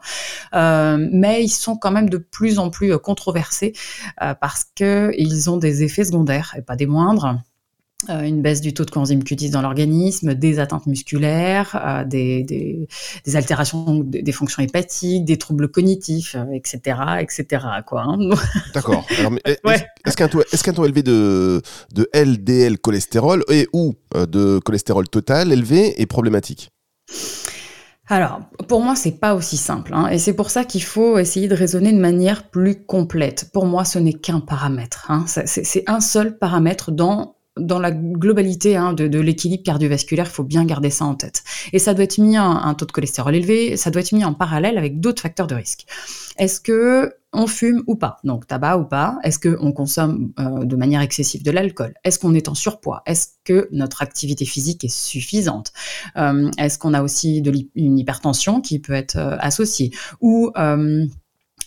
euh, 0.53 1.07
mais 1.11 1.43
ils 1.43 1.49
sont 1.49 1.77
quand 1.77 1.91
même 1.91 2.09
de 2.09 2.17
plus 2.17 2.59
en 2.59 2.69
plus 2.69 2.97
controversés 2.97 3.73
euh, 4.21 4.33
parce 4.35 4.66
qu'ils 4.77 5.49
ont 5.49 5.57
des 5.57 5.83
effets 5.83 6.05
secondaires, 6.05 6.53
et 6.57 6.61
pas 6.61 6.75
des 6.75 6.85
moindres. 6.85 7.39
Euh, 8.11 8.21
une 8.21 8.43
baisse 8.43 8.61
du 8.61 8.75
taux 8.75 8.85
de 8.85 8.91
coenzyme 8.91 9.21
Q10 9.21 9.49
dans 9.49 9.63
l'organisme, 9.63 10.35
des 10.35 10.59
atteintes 10.59 10.85
musculaires, 10.85 11.81
euh, 11.83 12.05
des, 12.05 12.87
altérations 13.33 14.03
des, 14.03 14.31
fonctions 14.31 14.61
hépatiques, 14.61 15.25
des 15.25 15.37
troubles 15.37 15.67
cognitifs, 15.69 16.35
etc., 16.53 16.79
euh, 16.99 17.15
etc. 17.15 17.65
Quoi. 17.87 18.03
Hein. 18.03 18.29
D'accord. 18.75 19.03
Est-ce 20.05 20.15
qu'un 20.15 20.27
taux, 20.27 20.41
est 20.41 20.73
taux, 20.73 20.85
élevé 20.85 21.01
de, 21.01 21.63
de 21.95 22.07
LDL 22.13 22.77
cholestérol 22.77 23.43
et 23.49 23.67
ou 23.73 23.95
de 24.13 24.59
cholestérol 24.59 25.09
total 25.09 25.51
élevé 25.51 25.99
est 25.99 26.05
problématique? 26.05 26.69
Alors, 28.09 28.41
pour 28.67 28.81
moi, 28.81 28.95
c'est 28.95 29.19
pas 29.19 29.35
aussi 29.35 29.57
simple, 29.57 29.93
hein, 29.93 30.07
et 30.07 30.17
c'est 30.17 30.33
pour 30.33 30.49
ça 30.49 30.63
qu'il 30.63 30.83
faut 30.83 31.17
essayer 31.17 31.47
de 31.47 31.55
raisonner 31.55 31.91
de 31.91 31.99
manière 31.99 32.49
plus 32.49 32.85
complète. 32.85 33.49
Pour 33.51 33.65
moi, 33.65 33.83
ce 33.85 33.99
n'est 33.99 34.13
qu'un 34.13 34.39
paramètre. 34.39 35.07
Hein. 35.09 35.25
C'est 35.27 35.83
un 35.87 35.99
seul 35.99 36.37
paramètre 36.37 36.91
dans 36.91 37.36
dans 37.59 37.79
la 37.79 37.91
globalité 37.91 38.75
hein, 38.75 38.93
de, 38.93 39.19
l'équilibre 39.19 39.63
cardiovasculaire, 39.63 40.27
il 40.27 40.33
faut 40.33 40.43
bien 40.43 40.65
garder 40.65 40.89
ça 40.89 41.05
en 41.05 41.15
tête. 41.15 41.43
Et 41.73 41.79
ça 41.79 41.93
doit 41.93 42.03
être 42.03 42.17
mis 42.17 42.37
un, 42.37 42.73
taux 42.73 42.85
de 42.85 42.91
cholestérol 42.91 43.35
élevé, 43.35 43.77
ça 43.77 43.91
doit 43.91 44.01
être 44.01 44.11
mis 44.11 44.25
en 44.25 44.33
parallèle 44.33 44.77
avec 44.77 44.99
d'autres 44.99 45.21
facteurs 45.21 45.47
de 45.47 45.55
risque. 45.55 45.85
Est-ce 46.37 46.61
que 46.61 47.13
on 47.33 47.45
fume 47.45 47.83
ou 47.87 47.95
pas? 47.95 48.19
Donc 48.23 48.47
tabac 48.47 48.77
ou 48.77 48.85
pas? 48.85 49.17
Est-ce 49.23 49.37
qu'on 49.39 49.71
consomme 49.71 50.31
euh, 50.39 50.63
de 50.63 50.75
manière 50.75 51.01
excessive 51.01 51.43
de 51.43 51.51
l'alcool? 51.51 51.93
Est-ce 52.03 52.19
qu'on 52.19 52.33
est 52.33 52.47
en 52.47 52.55
surpoids? 52.55 53.03
Est-ce 53.05 53.27
que 53.43 53.67
notre 53.71 54.01
activité 54.01 54.45
physique 54.45 54.83
est 54.83 54.93
suffisante? 54.93 55.73
Euh, 56.15 56.49
Est-ce 56.57 56.79
qu'on 56.79 56.93
a 56.93 57.01
aussi 57.01 57.43
une 57.75 57.99
hypertension 57.99 58.61
qui 58.61 58.79
peut 58.79 58.93
être 58.93 59.17
euh, 59.17 59.35
associée? 59.39 59.91
Ou 60.21 60.51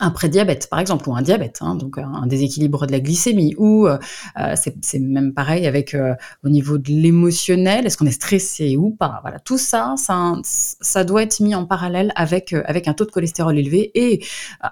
un 0.00 0.10
prédiabète, 0.10 0.68
par 0.68 0.80
exemple, 0.80 1.08
ou 1.08 1.14
un 1.14 1.22
diabète, 1.22 1.58
hein, 1.60 1.74
donc 1.74 1.98
un 1.98 2.26
déséquilibre 2.26 2.86
de 2.86 2.92
la 2.92 3.00
glycémie, 3.00 3.54
ou 3.58 3.86
euh, 3.86 3.98
euh, 4.38 4.54
c'est 4.56 4.98
même 4.98 5.34
pareil 5.34 5.66
avec 5.66 5.94
euh, 5.94 6.14
au 6.42 6.48
niveau 6.48 6.78
de 6.78 6.90
l'émotionnel, 6.90 7.86
est-ce 7.86 7.96
qu'on 7.96 8.06
est 8.06 8.10
stressé 8.10 8.76
ou 8.76 8.90
pas 8.90 9.20
Voilà, 9.22 9.38
tout 9.38 9.58
ça, 9.58 9.94
ça, 9.96 10.34
ça 10.42 11.04
doit 11.04 11.22
être 11.22 11.40
mis 11.40 11.54
en 11.54 11.66
parallèle 11.66 12.12
avec 12.16 12.52
avec 12.52 12.88
un 12.88 12.94
taux 12.94 13.04
de 13.04 13.10
cholestérol 13.10 13.58
élevé 13.58 13.90
et 13.94 14.24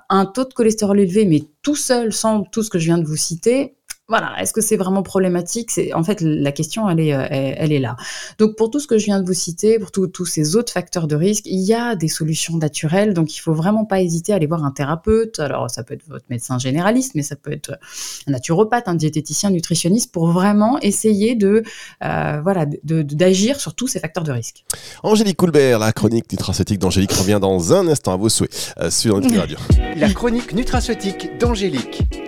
un 0.08 0.26
taux 0.26 0.44
de 0.44 0.52
cholestérol 0.52 0.98
élevé, 1.00 1.26
mais 1.26 1.42
tout 1.62 1.76
seul, 1.76 2.12
sans 2.12 2.42
tout 2.42 2.62
ce 2.62 2.70
que 2.70 2.78
je 2.78 2.86
viens 2.86 2.98
de 2.98 3.04
vous 3.04 3.16
citer, 3.16 3.77
voilà, 4.08 4.40
est-ce 4.40 4.54
que 4.54 4.62
c'est 4.62 4.78
vraiment 4.78 5.02
problématique? 5.02 5.70
C'est 5.70 5.92
en 5.92 6.02
fait 6.02 6.22
la 6.22 6.50
question, 6.50 6.88
elle 6.88 6.98
est, 6.98 7.12
euh, 7.12 7.26
elle, 7.30 7.72
est 7.72 7.78
là. 7.78 7.94
Donc 8.38 8.56
pour 8.56 8.70
tout 8.70 8.80
ce 8.80 8.86
que 8.86 8.96
je 8.96 9.04
viens 9.04 9.20
de 9.20 9.26
vous 9.26 9.34
citer, 9.34 9.78
pour 9.78 9.90
tous 9.92 10.24
ces 10.24 10.56
autres 10.56 10.72
facteurs 10.72 11.06
de 11.06 11.14
risque, 11.14 11.44
il 11.44 11.60
y 11.60 11.74
a 11.74 11.94
des 11.94 12.08
solutions 12.08 12.56
naturelles. 12.56 13.12
Donc 13.12 13.36
il 13.36 13.40
faut 13.40 13.52
vraiment 13.52 13.84
pas 13.84 14.00
hésiter 14.00 14.32
à 14.32 14.36
aller 14.36 14.46
voir 14.46 14.64
un 14.64 14.70
thérapeute. 14.70 15.40
Alors 15.40 15.70
ça 15.70 15.82
peut 15.84 15.92
être 15.92 16.08
votre 16.08 16.24
médecin 16.30 16.58
généraliste, 16.58 17.14
mais 17.16 17.22
ça 17.22 17.36
peut 17.36 17.52
être 17.52 17.78
un 18.26 18.32
naturopathe, 18.32 18.88
un 18.88 18.94
diététicien, 18.94 19.50
nutritionniste, 19.50 20.10
pour 20.10 20.28
vraiment 20.28 20.78
essayer 20.80 21.34
de, 21.34 21.62
euh, 22.02 22.40
voilà, 22.42 22.64
d'agir 22.64 23.60
sur 23.60 23.74
tous 23.74 23.88
ces 23.88 24.00
facteurs 24.00 24.24
de 24.24 24.32
risque. 24.32 24.64
Angélique 25.02 25.36
Coulbert, 25.36 25.78
la 25.78 25.92
chronique 25.92 26.32
nutraceutique 26.32 26.78
d'Angélique 26.78 27.12
revient 27.12 27.38
dans 27.42 27.74
un 27.74 27.86
instant 27.88 28.14
à 28.14 28.16
vos 28.16 28.30
souhaits 28.30 28.74
euh, 28.80 28.90
sur 28.90 29.20
notre 29.20 29.36
radio. 29.36 29.58
La 29.96 30.10
chronique 30.14 30.54
nutraceutique 30.54 31.38
d'Angélique. 31.38 32.27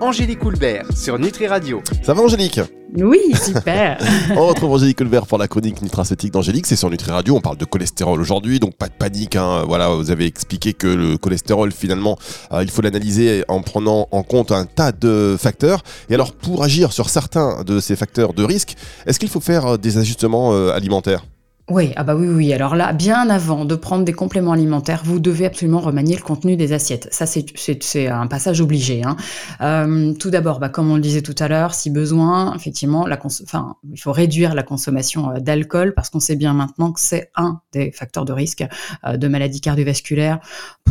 Angélique 0.00 0.38
Coulbert 0.38 0.86
sur 0.96 1.18
Nutri 1.18 1.48
Radio. 1.48 1.82
Ça 2.02 2.14
va 2.14 2.22
Angélique? 2.22 2.60
Oui, 2.96 3.18
super. 3.34 3.98
on 4.36 4.46
retrouve 4.46 4.70
Angélique 4.72 4.98
Coulbert 4.98 5.26
pour 5.26 5.38
la 5.38 5.48
chronique 5.48 5.82
nutraceutique 5.82 6.32
d'Angélique. 6.32 6.66
C'est 6.66 6.76
sur 6.76 6.88
Nutri 6.88 7.10
Radio. 7.10 7.34
On 7.34 7.40
parle 7.40 7.56
de 7.56 7.64
cholestérol 7.64 8.20
aujourd'hui, 8.20 8.60
donc 8.60 8.76
pas 8.76 8.86
de 8.86 8.92
panique. 8.92 9.34
Hein. 9.34 9.64
Voilà, 9.66 9.88
vous 9.88 10.12
avez 10.12 10.26
expliqué 10.26 10.72
que 10.72 10.86
le 10.86 11.18
cholestérol, 11.18 11.72
finalement, 11.72 12.16
euh, 12.52 12.62
il 12.62 12.70
faut 12.70 12.80
l'analyser 12.80 13.44
en 13.48 13.60
prenant 13.60 14.06
en 14.12 14.22
compte 14.22 14.52
un 14.52 14.66
tas 14.66 14.92
de 14.92 15.36
facteurs. 15.38 15.82
Et 16.10 16.14
alors, 16.14 16.32
pour 16.32 16.62
agir 16.62 16.92
sur 16.92 17.10
certains 17.10 17.64
de 17.64 17.80
ces 17.80 17.96
facteurs 17.96 18.34
de 18.34 18.44
risque, 18.44 18.76
est-ce 19.06 19.18
qu'il 19.18 19.28
faut 19.28 19.40
faire 19.40 19.66
euh, 19.66 19.76
des 19.78 19.98
ajustements 19.98 20.52
euh, 20.52 20.70
alimentaires? 20.70 21.24
Oui, 21.70 21.92
ah 21.96 22.04
bah 22.04 22.14
oui, 22.14 22.28
oui. 22.28 22.52
Alors 22.54 22.74
là, 22.74 22.94
bien 22.94 23.28
avant 23.28 23.66
de 23.66 23.74
prendre 23.74 24.02
des 24.02 24.14
compléments 24.14 24.52
alimentaires, 24.52 25.02
vous 25.04 25.20
devez 25.20 25.44
absolument 25.44 25.80
remanier 25.80 26.16
le 26.16 26.22
contenu 26.22 26.56
des 26.56 26.72
assiettes. 26.72 27.08
Ça, 27.10 27.26
c'est 27.26 28.08
un 28.08 28.26
passage 28.26 28.62
obligé. 28.62 29.02
Hein. 29.04 29.16
Euh, 29.60 30.14
tout 30.14 30.30
d'abord, 30.30 30.60
bah, 30.60 30.70
comme 30.70 30.90
on 30.90 30.94
le 30.94 31.02
disait 31.02 31.20
tout 31.20 31.34
à 31.38 31.46
l'heure, 31.46 31.74
si 31.74 31.90
besoin, 31.90 32.54
effectivement, 32.54 33.06
la 33.06 33.18
enfin, 33.22 33.76
il 33.92 33.98
faut 33.98 34.12
réduire 34.12 34.54
la 34.54 34.62
consommation 34.62 35.30
euh, 35.30 35.40
d'alcool 35.40 35.92
parce 35.94 36.08
qu'on 36.08 36.20
sait 36.20 36.36
bien 36.36 36.54
maintenant 36.54 36.90
que 36.90 37.00
c'est 37.00 37.30
un 37.36 37.60
des 37.72 37.92
facteurs 37.92 38.24
de 38.24 38.32
risque 38.32 38.64
euh, 39.04 39.18
de 39.18 39.28
maladies 39.28 39.60
cardiovasculaires. 39.60 40.40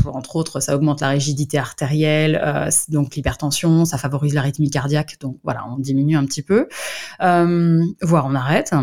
Entre 0.05 0.35
autres, 0.35 0.59
ça 0.59 0.75
augmente 0.75 1.01
la 1.01 1.09
rigidité 1.09 1.57
artérielle, 1.57 2.39
donc 2.89 3.15
l'hypertension, 3.15 3.85
ça 3.85 3.97
favorise 3.97 4.35
l'arythmie 4.35 4.69
cardiaque. 4.69 5.17
Donc 5.19 5.39
voilà, 5.43 5.65
on 5.71 5.79
diminue 5.79 6.15
un 6.17 6.25
petit 6.25 6.43
peu, 6.43 6.67
voire 7.19 8.25
on 8.27 8.35
arrête. 8.35 8.73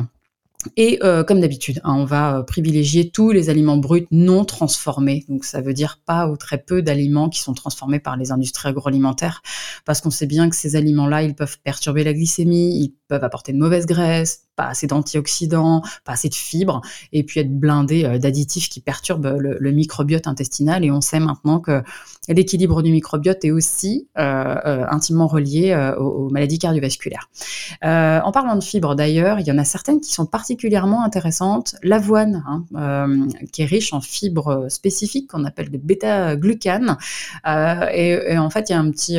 Et 0.76 0.98
euh, 1.02 1.24
comme 1.24 1.40
d'habitude, 1.40 1.80
hein, 1.84 1.94
on 1.96 2.04
va 2.04 2.38
euh, 2.38 2.42
privilégier 2.42 3.10
tous 3.10 3.30
les 3.30 3.50
aliments 3.50 3.76
bruts 3.76 4.06
non 4.10 4.44
transformés. 4.44 5.24
Donc 5.28 5.44
ça 5.44 5.60
veut 5.60 5.74
dire 5.74 6.00
pas 6.04 6.28
ou 6.28 6.36
très 6.36 6.58
peu 6.58 6.82
d'aliments 6.82 7.28
qui 7.28 7.40
sont 7.40 7.54
transformés 7.54 8.00
par 8.00 8.16
les 8.16 8.32
industries 8.32 8.68
agroalimentaires, 8.68 9.42
parce 9.84 10.00
qu'on 10.00 10.10
sait 10.10 10.26
bien 10.26 10.48
que 10.48 10.56
ces 10.56 10.76
aliments-là, 10.76 11.22
ils 11.22 11.34
peuvent 11.34 11.58
perturber 11.62 12.04
la 12.04 12.12
glycémie, 12.12 12.78
ils 12.78 12.94
peuvent 13.08 13.24
apporter 13.24 13.52
de 13.52 13.58
mauvaises 13.58 13.86
graisses, 13.86 14.43
pas 14.56 14.68
assez 14.68 14.86
d'antioxydants, 14.86 15.82
pas 16.04 16.12
assez 16.12 16.28
de 16.28 16.34
fibres, 16.34 16.80
et 17.12 17.22
puis 17.24 17.40
être 17.40 17.52
blindé 17.52 18.04
euh, 18.04 18.18
d'additifs 18.18 18.68
qui 18.68 18.80
perturbent 18.80 19.36
le, 19.38 19.72
microbiote 19.72 20.26
intestinal. 20.28 20.84
Et 20.84 20.90
on 20.90 21.00
sait 21.00 21.18
maintenant 21.18 21.58
que 21.58 21.82
l'équilibre 22.28 22.82
du 22.82 22.92
microbiote 22.92 23.44
est 23.44 23.50
aussi 23.50 24.08
euh, 24.18 24.54
euh, 24.64 24.86
intimement 24.88 25.26
relié 25.26 25.74
aux, 25.98 26.28
maladies 26.30 26.58
cardiovasculaires. 26.58 27.28
en 27.82 28.32
parlant 28.32 28.56
de 28.56 28.62
fibres 28.62 28.94
d'ailleurs, 28.94 29.40
il 29.40 29.46
y 29.46 29.50
en 29.50 29.58
a 29.58 29.64
certaines 29.64 30.00
qui 30.00 30.12
sont 30.12 30.26
particulièrement 30.26 31.04
intéressantes. 31.04 31.74
L'avoine, 31.82 32.44
hein, 32.46 33.26
qui 33.52 33.62
est 33.62 33.66
riche 33.66 33.92
en 33.92 34.00
fibres 34.00 34.66
spécifiques 34.68 35.30
qu'on 35.30 35.44
appelle 35.44 35.70
des 35.70 35.78
bêta-glucanes. 35.78 36.96
Et, 37.92 38.38
en 38.38 38.50
fait, 38.50 38.70
il 38.70 38.72
y 38.72 38.76
a 38.76 38.78
un 38.78 38.90
petit 38.90 39.18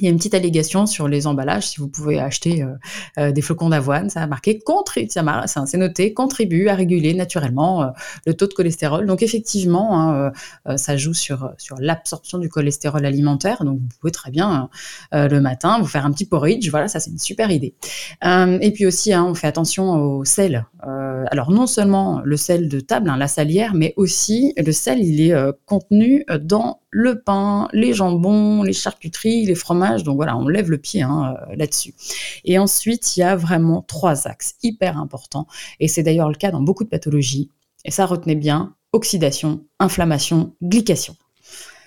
il 0.00 0.04
y 0.04 0.08
a 0.08 0.10
une 0.10 0.16
petite 0.16 0.34
allégation 0.34 0.86
sur 0.86 1.08
les 1.08 1.26
emballages 1.26 1.68
si 1.68 1.78
vous 1.78 1.88
pouvez 1.88 2.18
acheter 2.18 2.62
euh, 2.62 2.74
euh, 3.18 3.32
des 3.32 3.42
flocons 3.42 3.68
d'avoine. 3.68 4.10
Ça 4.10 4.22
a 4.22 4.26
marqué 4.26 4.60
ça 5.08 5.66
c'est 5.66 5.78
noté 5.78 6.14
contribue 6.14 6.68
à 6.68 6.74
réguler 6.74 7.14
naturellement 7.14 7.82
euh, 7.82 7.86
le 8.26 8.34
taux 8.34 8.46
de 8.46 8.52
cholestérol. 8.52 9.06
Donc 9.06 9.22
effectivement, 9.22 10.00
hein, 10.00 10.32
ça 10.76 10.96
joue 10.96 11.14
sur 11.14 11.52
sur 11.58 11.76
l'absorption 11.80 12.38
du 12.38 12.48
cholestérol 12.48 13.04
alimentaire. 13.04 13.64
Donc 13.64 13.78
vous 13.80 13.88
pouvez 14.00 14.12
très 14.12 14.30
bien 14.30 14.68
le 15.12 15.40
matin 15.40 15.78
vous 15.80 15.86
faire 15.86 16.04
un 16.06 16.12
petit 16.12 16.26
porridge. 16.26 16.68
Voilà, 16.70 16.88
ça 16.88 17.00
c'est 17.00 17.10
une 17.10 17.18
super 17.18 17.50
idée. 17.50 17.74
et 18.22 18.72
puis 18.72 18.86
aussi, 18.86 19.12
hein, 19.12 19.24
on 19.24 19.34
fait 19.34 19.46
attention 19.46 19.92
au 19.92 20.24
sel. 20.24 20.66
alors 20.82 21.50
non 21.50 21.66
seulement 21.66 22.20
le 22.24 22.36
sel 22.36 22.68
de 22.68 22.80
table, 22.80 23.10
hein, 23.10 23.16
la 23.16 23.28
salière, 23.28 23.74
mais 23.74 23.94
aussi 23.96 24.54
le 24.56 24.72
sel, 24.72 25.00
il 25.00 25.20
est 25.20 25.34
contenu 25.66 26.24
dans 26.40 26.80
le 26.90 27.20
pain, 27.20 27.68
les 27.72 27.92
jambons, 27.92 28.62
les 28.62 28.72
charcuteries, 28.72 29.46
les 29.46 29.54
fromages. 29.54 30.04
Donc 30.04 30.16
voilà, 30.16 30.36
on 30.36 30.48
lève 30.48 30.70
le 30.70 30.78
pied 30.78 31.02
hein, 31.02 31.34
euh, 31.50 31.56
là-dessus. 31.56 31.94
Et 32.44 32.58
ensuite, 32.58 33.16
il 33.16 33.20
y 33.20 33.22
a 33.22 33.36
vraiment 33.36 33.82
trois 33.82 34.26
axes 34.26 34.54
hyper 34.62 34.98
importants. 34.98 35.46
Et 35.80 35.88
c'est 35.88 36.02
d'ailleurs 36.02 36.28
le 36.28 36.36
cas 36.36 36.50
dans 36.50 36.62
beaucoup 36.62 36.84
de 36.84 36.88
pathologies. 36.88 37.50
Et 37.84 37.90
ça, 37.90 38.06
retenez 38.06 38.34
bien, 38.34 38.74
oxydation, 38.92 39.64
inflammation, 39.78 40.54
glycation 40.62 41.16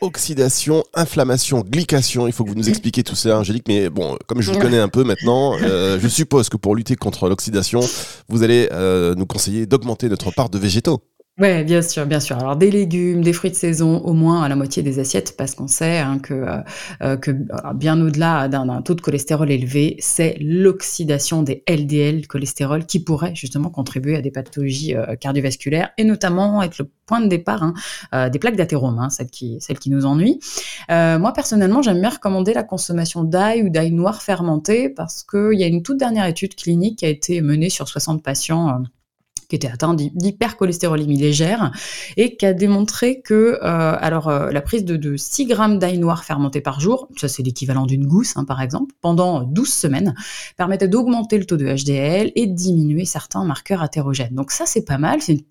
oxydation, 0.01 0.84
inflammation, 0.96 1.62
glycation. 1.62 2.27
Il 2.27 2.34
faut 2.34 2.43
que 2.43 2.50
vous 2.50 2.55
nous 2.55 2.70
expliquiez 2.70 3.03
tout 3.03 3.15
ça, 3.15 3.38
Angélique. 3.38 3.67
Mais 3.67 3.89
bon, 3.89 4.17
comme 4.27 4.41
je 4.41 4.51
vous 4.51 4.60
connais 4.60 4.79
un 4.79 4.89
peu 4.89 5.03
maintenant, 5.03 5.55
euh, 5.62 6.00
je 6.01 6.08
suppose 6.08 6.50
que 6.50 6.58
pour 6.58 6.75
lutter 6.75 6.96
contre 6.96 7.29
l'oxydation, 7.29 7.81
vous 8.27 8.43
allez 8.43 8.67
euh, 8.72 9.15
nous 9.15 9.27
conseiller 9.27 9.65
d'augmenter 9.67 10.10
notre 10.10 10.31
part 10.31 10.50
de 10.50 10.58
végétaux. 10.58 11.01
Ouais, 11.41 11.63
bien 11.63 11.81
sûr, 11.81 12.05
bien 12.05 12.19
sûr. 12.19 12.38
Alors 12.38 12.55
des 12.55 12.69
légumes, 12.69 13.24
des 13.24 13.33
fruits 13.33 13.50
de 13.50 13.55
saison, 13.55 13.98
au 14.01 14.13
moins 14.13 14.43
à 14.43 14.48
la 14.48 14.55
moitié 14.55 14.83
des 14.83 15.00
assiettes, 15.00 15.36
parce 15.36 15.55
qu'on 15.55 15.67
sait 15.67 15.98
hein, 15.98 16.19
que, 16.19 16.36
euh, 16.36 16.57
euh, 17.01 17.17
que 17.17 17.31
bien 17.74 18.00
au-delà 18.00 18.48
d'un 18.48 18.83
taux 18.83 18.93
de 18.93 19.01
cholestérol 19.01 19.50
élevé, 19.50 19.95
c'est 19.98 20.38
l'oxydation 20.39 21.41
des 21.41 21.63
LDL 21.67 22.27
cholestérol 22.27 22.86
qui 22.86 23.03
pourrait 23.03 23.33
justement 23.33 23.71
contribuer 23.71 24.15
à 24.17 24.21
des 24.21 24.29
pathologies 24.29 24.95
euh, 24.95 25.15
cardiovasculaires 25.15 25.89
et 25.98 26.03
notamment 26.03 26.62
être 26.62 26.77
le 26.77 26.91
point 27.07 27.21
de 27.21 27.27
départ 27.27 27.63
hein, 27.63 28.29
des 28.29 28.38
plaques 28.38 28.55
d'athérome, 28.55 29.00
hein, 29.00 29.07
qui, 29.31 29.57
celles 29.62 29.79
qui 29.79 29.89
nous 29.89 30.05
ennuient. 30.05 30.39
moi 30.89 31.33
personnellement, 31.33 31.81
j'aime 31.81 32.00
bien 32.01 32.12
recommander 32.12 32.53
la 32.53 32.63
consommation 32.63 33.24
d'ail 33.24 33.63
ou 33.63 33.69
d'ail 33.69 33.91
noir 33.91 34.21
fermenté 34.21 34.89
parce 34.89 35.24
qu'il 35.24 35.60
y 35.60 35.63
a 35.63 35.67
une 35.67 35.81
toute 35.81 35.98
dernière 35.98 36.27
étude 36.27 36.53
clinique 36.53 37.00
qui 37.00 37.05
a 37.05 37.10
été 37.10 37.41
menée 37.41 37.71
sur 37.71 37.88
60 37.88 38.21
patients 38.21 38.83
qui 39.51 39.58
était 39.58 39.67
atteint 39.67 39.93
d'hypercholestérolémie 39.93 41.17
légère 41.17 41.74
et 42.15 42.38
qui 42.38 42.46
a 42.46 42.53
démontré 42.53 43.20
que 43.20 43.60
euh, 43.62 43.98
alors 44.00 44.29
euh, 44.29 44.50
la 44.50 44.62
prise 44.62 44.86
de, 44.86 44.96
de 44.96 45.17
6 45.17 45.46
grammes 45.46 45.77
d'ail 45.77 45.98
noir 45.98 46.24
fermenté 46.24 46.62
par 46.62 46.79
jour, 46.79 47.10
ça 47.17 47.27
c'est 47.27 47.43
l'équivalent 47.43 47.86
d'une 47.86 48.08
gousse 48.08 48.38
hein, 48.38 48.46
par 48.46 48.62
exemple, 48.62 48.96
pendant 49.01 49.43
12 49.43 49.67
semaines, 49.67 50.15
permettait 50.55 50.88
d'augmenter 50.88 51.38
le 51.38 51.43
taux 51.43 51.58
de 51.58 51.65
HDL 51.65 52.31
et 52.36 52.48
de 52.48 52.53
diminuer 52.53 53.03
certains 53.03 53.43
marqueurs 53.43 53.81
athérogènes. 53.81 54.34
Donc 54.34 54.51
ça 54.51 54.65
c'est 54.65 54.86
pas 54.86 54.98
mal, 54.98 55.20
c'est 55.22 55.43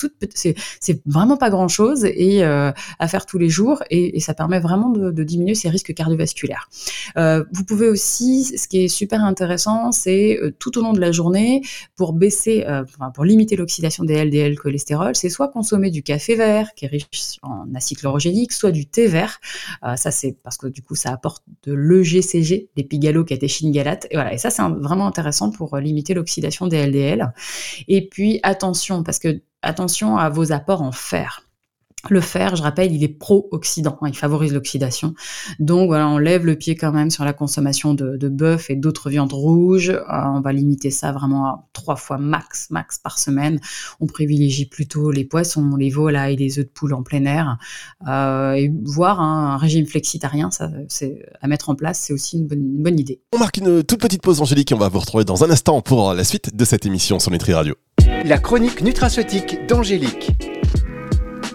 c'est 0.81 1.03
vraiment 1.05 1.37
pas 1.37 1.51
grand 1.51 1.69
chose 1.69 2.07
et 2.07 2.43
euh, 2.43 2.73
à 2.99 3.07
faire 3.07 3.27
tous 3.27 3.37
les 3.37 3.51
jours 3.51 3.83
et, 3.91 4.19
ça 4.21 4.33
permet 4.33 4.61
vraiment 4.61 4.89
de, 4.91 5.11
de, 5.11 5.25
diminuer 5.25 5.55
ces 5.55 5.69
risques 5.69 5.93
cardiovasculaires. 5.95 6.69
Vous 7.17 7.65
pouvez 7.65 7.89
aussi, 7.89 8.45
ce 8.45 8.67
qui 8.69 8.85
est 8.85 8.89
super 8.89 9.25
intéressant, 9.25 9.93
c'est 9.93 10.39
tout 10.59 10.79
au 10.79 10.83
long 10.83 10.93
de 10.93 11.01
la 11.01 11.11
journée 11.11 11.63
pour 11.97 12.13
baisser, 12.13 12.65
pour 13.15 13.25
limiter 13.25 13.57
l'oxydation 13.57 13.90
des 14.05 14.25
LDL 14.25 14.57
cholestérol, 14.59 15.15
c'est 15.15 15.29
soit 15.29 15.49
consommer 15.49 15.91
du 15.91 16.03
café 16.03 16.35
vert, 16.35 16.75
qui 16.75 16.85
est 16.85 16.89
riche 16.89 17.39
en 17.43 17.67
acide 17.75 17.99
chlorogénique, 17.99 18.53
soit 18.53 18.71
du 18.71 18.87
thé 18.87 19.07
vert. 19.07 19.41
Euh, 19.85 19.97
ça, 19.97 20.11
c'est 20.11 20.37
parce 20.43 20.57
que 20.57 20.67
du 20.67 20.83
coup, 20.83 20.95
ça 20.95 21.13
apporte 21.13 21.43
de 21.65 21.73
l'EGCG, 21.73 22.71
des 22.77 22.85
pigalo-catéchine 22.85 23.73
galate. 23.73 24.07
Et 24.11 24.17
voilà. 24.17 24.33
Et 24.33 24.39
ça, 24.39 24.51
c'est 24.51 24.63
vraiment 24.63 25.07
intéressant 25.07 25.51
pour 25.51 25.75
euh, 25.75 25.81
limiter 25.81 26.15
l'oxydation 26.15 26.67
des 26.67 26.87
LDL. 26.87 27.33
Et 27.89 28.09
puis, 28.09 28.41
attention, 28.43 29.03
parce 29.03 29.19
que 29.19 29.41
attention 29.63 30.17
à 30.17 30.29
vos 30.31 30.53
apports 30.53 30.83
en 30.83 30.93
fer. 30.93 31.50
Le 32.09 32.21
fer, 32.21 32.57
je 32.57 32.63
rappelle, 32.63 32.93
il 32.93 33.05
est 33.05 33.09
pro-oxydant, 33.09 33.99
hein, 34.01 34.09
il 34.09 34.17
favorise 34.17 34.55
l'oxydation. 34.55 35.15
Donc 35.59 35.89
voilà, 35.89 36.09
on 36.09 36.17
lève 36.17 36.47
le 36.47 36.57
pied 36.57 36.75
quand 36.75 36.93
même 36.93 37.11
sur 37.11 37.25
la 37.25 37.35
consommation 37.35 37.93
de, 37.93 38.17
de 38.17 38.29
bœuf 38.29 38.71
et 38.71 38.77
d'autres 38.77 39.11
viandes 39.11 39.35
rouges. 39.35 39.91
Euh, 39.91 40.03
on 40.09 40.41
va 40.41 40.53
limiter 40.53 40.91
ça 40.91 41.13
vraiment 41.13 41.47
à 41.47 41.69
trois 41.75 41.97
fois 41.97 42.17
max, 42.17 42.69
max 42.71 42.99
par 42.99 43.19
semaine. 43.19 43.61
On 44.01 44.07
privilégie 44.07 44.67
plutôt 44.67 45.11
les 45.11 45.25
poissons, 45.25 45.77
les 45.77 45.91
volailles, 45.91 46.37
les 46.37 46.59
œufs 46.59 46.65
de 46.65 46.71
poule 46.71 46.95
en 46.95 47.03
plein 47.03 47.25
air. 47.27 47.59
Euh, 48.09 48.53
et 48.53 48.73
voir 48.85 49.21
un 49.21 49.59
régime 49.59 49.87
flexitarien, 49.87 50.51
ça, 50.51 50.71
c'est 50.89 51.27
à 51.43 51.49
mettre 51.49 51.69
en 51.69 51.75
place, 51.75 52.01
c'est 52.01 52.13
aussi 52.15 52.39
une 52.39 52.47
bonne, 52.47 52.61
une 52.61 52.83
bonne, 52.83 52.99
idée. 52.99 53.21
On 53.35 53.39
marque 53.39 53.59
une 53.59 53.85
toute 53.85 54.01
petite 54.01 54.23
pause, 54.23 54.41
Angélique, 54.41 54.73
et 54.73 54.75
on 54.75 54.79
va 54.79 54.89
vous 54.89 54.99
retrouver 54.99 55.25
dans 55.25 55.45
un 55.45 55.51
instant 55.51 55.81
pour 55.83 56.15
la 56.15 56.25
suite 56.25 56.57
de 56.57 56.65
cette 56.65 56.87
émission 56.87 57.19
sur 57.19 57.31
Nutri 57.31 57.53
Radio. 57.53 57.75
La 58.25 58.39
chronique 58.39 58.83
nutraceutique 58.83 59.67
d'Angélique. 59.69 60.33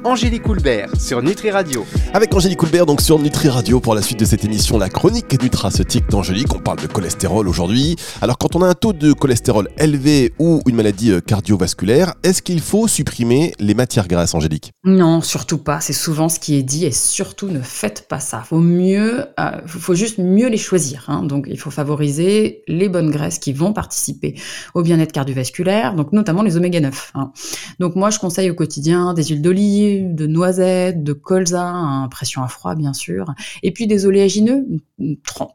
Angélique 0.06 0.44
Coulbert 0.44 0.92
sur 1.00 1.24
Nutri 1.24 1.50
Radio. 1.50 1.84
Avec 2.14 2.32
Angélique 2.32 2.60
Coulbert, 2.60 2.86
donc 2.86 3.02
sur 3.02 3.18
Nutri 3.18 3.50
Radio 3.50 3.80
pour 3.80 3.96
la 3.96 4.04
suite 4.04 4.20
de 4.20 4.26
cette 4.26 4.46
émission, 4.46 4.78
la 4.78 4.88
chronique 4.88 5.42
nutraceutique 5.42 6.08
d'Angélique. 6.12 6.54
On 6.54 6.60
parle 6.60 6.80
de 6.80 6.86
cholestérol 6.86 7.48
aujourd'hui. 7.48 7.96
Alors, 8.22 8.38
quand 8.38 8.56
on 8.56 8.62
a 8.62 8.68
un 8.68 8.76
taux 8.76 8.94
de 8.94 9.14
cholestérol 9.14 9.68
élevé 9.80 10.32
ou 10.38 10.62
une 10.68 10.76
maladie 10.76 11.12
euh, 11.12 11.22
cardiovasculaire, 11.22 12.14
est-ce 12.22 12.44
qu'il 12.44 12.62
faut 12.62 12.88
supprimer 12.88 13.54
les 13.60 13.74
matières 13.74 14.08
grasses, 14.08 14.36
Angélique? 14.36 14.74
Non, 14.84 15.22
surtout 15.22 15.58
pas. 15.58 15.82
C'est 15.82 15.92
souvent 15.92 16.30
ce 16.30 16.40
qui 16.40 16.54
est 16.54 16.64
dit 16.64 16.86
et 16.86 16.92
surtout 16.92 17.48
ne 17.48 17.62
faites 17.62 18.08
pas 18.08 18.20
ça. 18.20 18.44
Faut 18.48 18.60
mieux, 18.60 19.26
euh, 19.40 19.62
faut 19.66 19.96
juste 19.96 20.20
mieux 20.20 20.50
les 20.50 20.58
choisir. 20.58 21.06
Hein. 21.08 21.24
Donc, 21.24 21.48
il 21.50 21.58
faut 21.58 21.72
favoriser 21.72 22.62
les 22.68 22.90
bonnes 22.90 23.10
graisses 23.10 23.40
qui 23.40 23.54
vont 23.54 23.74
participer 23.74 24.36
au 24.76 24.84
bien-être 24.84 25.14
cardiovasculaire, 25.14 25.96
donc 25.96 26.14
notamment 26.14 26.44
les 26.44 26.58
oméga 26.58 26.80
9. 26.80 27.12
Hein. 27.16 27.32
Donc, 27.80 27.96
moi, 27.96 28.12
je 28.12 28.20
conseille 28.20 28.52
au 28.52 28.56
quotidien 28.56 29.16
des 29.16 29.24
huiles 29.24 29.42
d'olive 29.42 29.95
de 30.02 30.28
noisettes, 30.28 31.04
de 31.04 31.14
colza, 31.14 31.68
hein, 31.68 32.08
pression 32.10 32.44
à 32.44 32.48
froid 32.48 32.76
bien 32.76 32.94
sûr, 32.94 33.34
et 33.64 33.72
puis 33.72 33.88
des 33.88 34.06
oléagineux, 34.06 34.66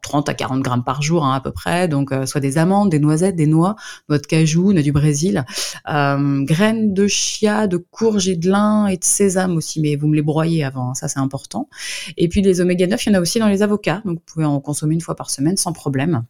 30, 0.03 0.29
à 0.29 0.35
40 0.35 0.61
grammes 0.61 0.85
par 0.85 1.03
jour 1.03 1.25
hein, 1.25 1.35
à 1.35 1.41
peu 1.41 1.51
près, 1.51 1.89
donc 1.89 2.13
euh, 2.13 2.27
soit 2.27 2.41
des 2.41 2.59
amandes, 2.59 2.91
des 2.91 2.99
noisettes, 2.99 3.37
des 3.37 3.47
noix, 3.47 3.77
noix 4.09 4.19
de 4.19 4.27
cajou, 4.27 4.73
noix 4.73 4.83
du 4.83 4.93
Brésil, 4.93 5.45
euh, 5.89 6.43
graines 6.45 6.95
de 6.95 7.07
chia, 7.07 7.67
de 7.67 7.77
courge 7.77 8.29
et 8.29 8.37
de 8.37 8.51
lin 8.51 8.87
et 8.87 8.97
de 8.97 9.05
sésame 9.05 9.57
aussi, 9.57 9.81
mais 9.81 9.97
vous 9.97 10.09
me 10.09 10.17
les 10.17 10.23
broyez 10.23 10.65
avant, 10.65 10.91
hein, 10.91 10.95
ça 10.95 11.09
c'est 11.09 11.21
important. 11.21 11.69
Et 12.17 12.29
puis 12.29 12.43
les 12.43 12.61
oméga 12.61 12.87
9, 12.87 13.07
il 13.07 13.09
y 13.11 13.13
en 13.13 13.19
a 13.19 13.21
aussi 13.21 13.39
dans 13.39 13.49
les 13.49 13.63
avocats, 13.63 14.03
donc 14.05 14.19
vous 14.19 14.25
pouvez 14.33 14.45
en 14.45 14.61
consommer 14.61 14.95
une 14.95 15.01
fois 15.01 15.17
par 15.17 15.31
semaine 15.31 15.57
sans 15.57 15.73
problème. 15.73 16.25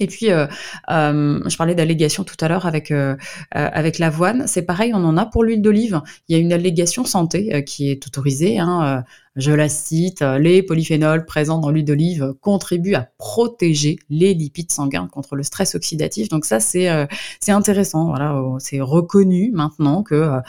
Et 0.00 0.06
puis, 0.06 0.30
euh, 0.30 0.46
euh, 0.90 1.40
je 1.48 1.56
parlais 1.56 1.74
d'allégation 1.74 2.24
tout 2.24 2.36
à 2.40 2.48
l'heure 2.48 2.66
avec 2.66 2.90
euh, 2.90 3.16
avec 3.52 3.98
l'avoine. 3.98 4.46
C'est 4.46 4.62
pareil, 4.62 4.92
on 4.94 5.04
en 5.04 5.16
a 5.16 5.26
pour 5.26 5.44
l'huile 5.44 5.62
d'olive. 5.62 6.00
Il 6.28 6.36
y 6.36 6.38
a 6.38 6.42
une 6.42 6.52
allégation 6.52 7.04
santé 7.04 7.64
qui 7.64 7.90
est 7.90 8.06
autorisée. 8.06 8.58
Hein, 8.58 9.04
je 9.36 9.50
la 9.50 9.68
cite, 9.68 10.22
euh, 10.22 10.38
les 10.38 10.62
polyphénols 10.62 11.24
présents 11.24 11.58
dans 11.58 11.70
l'huile 11.70 11.84
d'olive 11.84 12.34
contribuent 12.40 12.94
à 12.94 13.08
protéger 13.18 13.98
les 14.08 14.32
lipides 14.32 14.70
sanguins 14.70 15.08
contre 15.08 15.34
le 15.34 15.42
stress 15.42 15.74
oxydatif. 15.74 16.28
Donc 16.28 16.44
ça, 16.44 16.60
c'est 16.60 16.88
euh, 16.88 17.06
intéressant. 17.48 18.06
Voilà, 18.06 18.36
euh, 18.36 18.58
c'est 18.58 18.80
reconnu 18.80 19.50
maintenant 19.52 20.02
que 20.02 20.40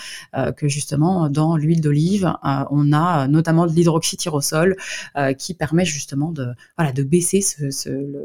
que 0.57 0.67
justement 0.67 1.29
dans 1.29 1.55
l'huile 1.57 1.81
d'olive, 1.81 2.33
on 2.43 2.93
a 2.93 3.27
notamment 3.27 3.67
de 3.67 3.71
l'hydroxytyrosol 3.71 4.75
qui 5.37 5.53
permet 5.53 5.85
justement 5.85 6.31
de 6.31 6.47
voilà 6.77 6.91
de 6.91 7.03
baisser 7.03 7.43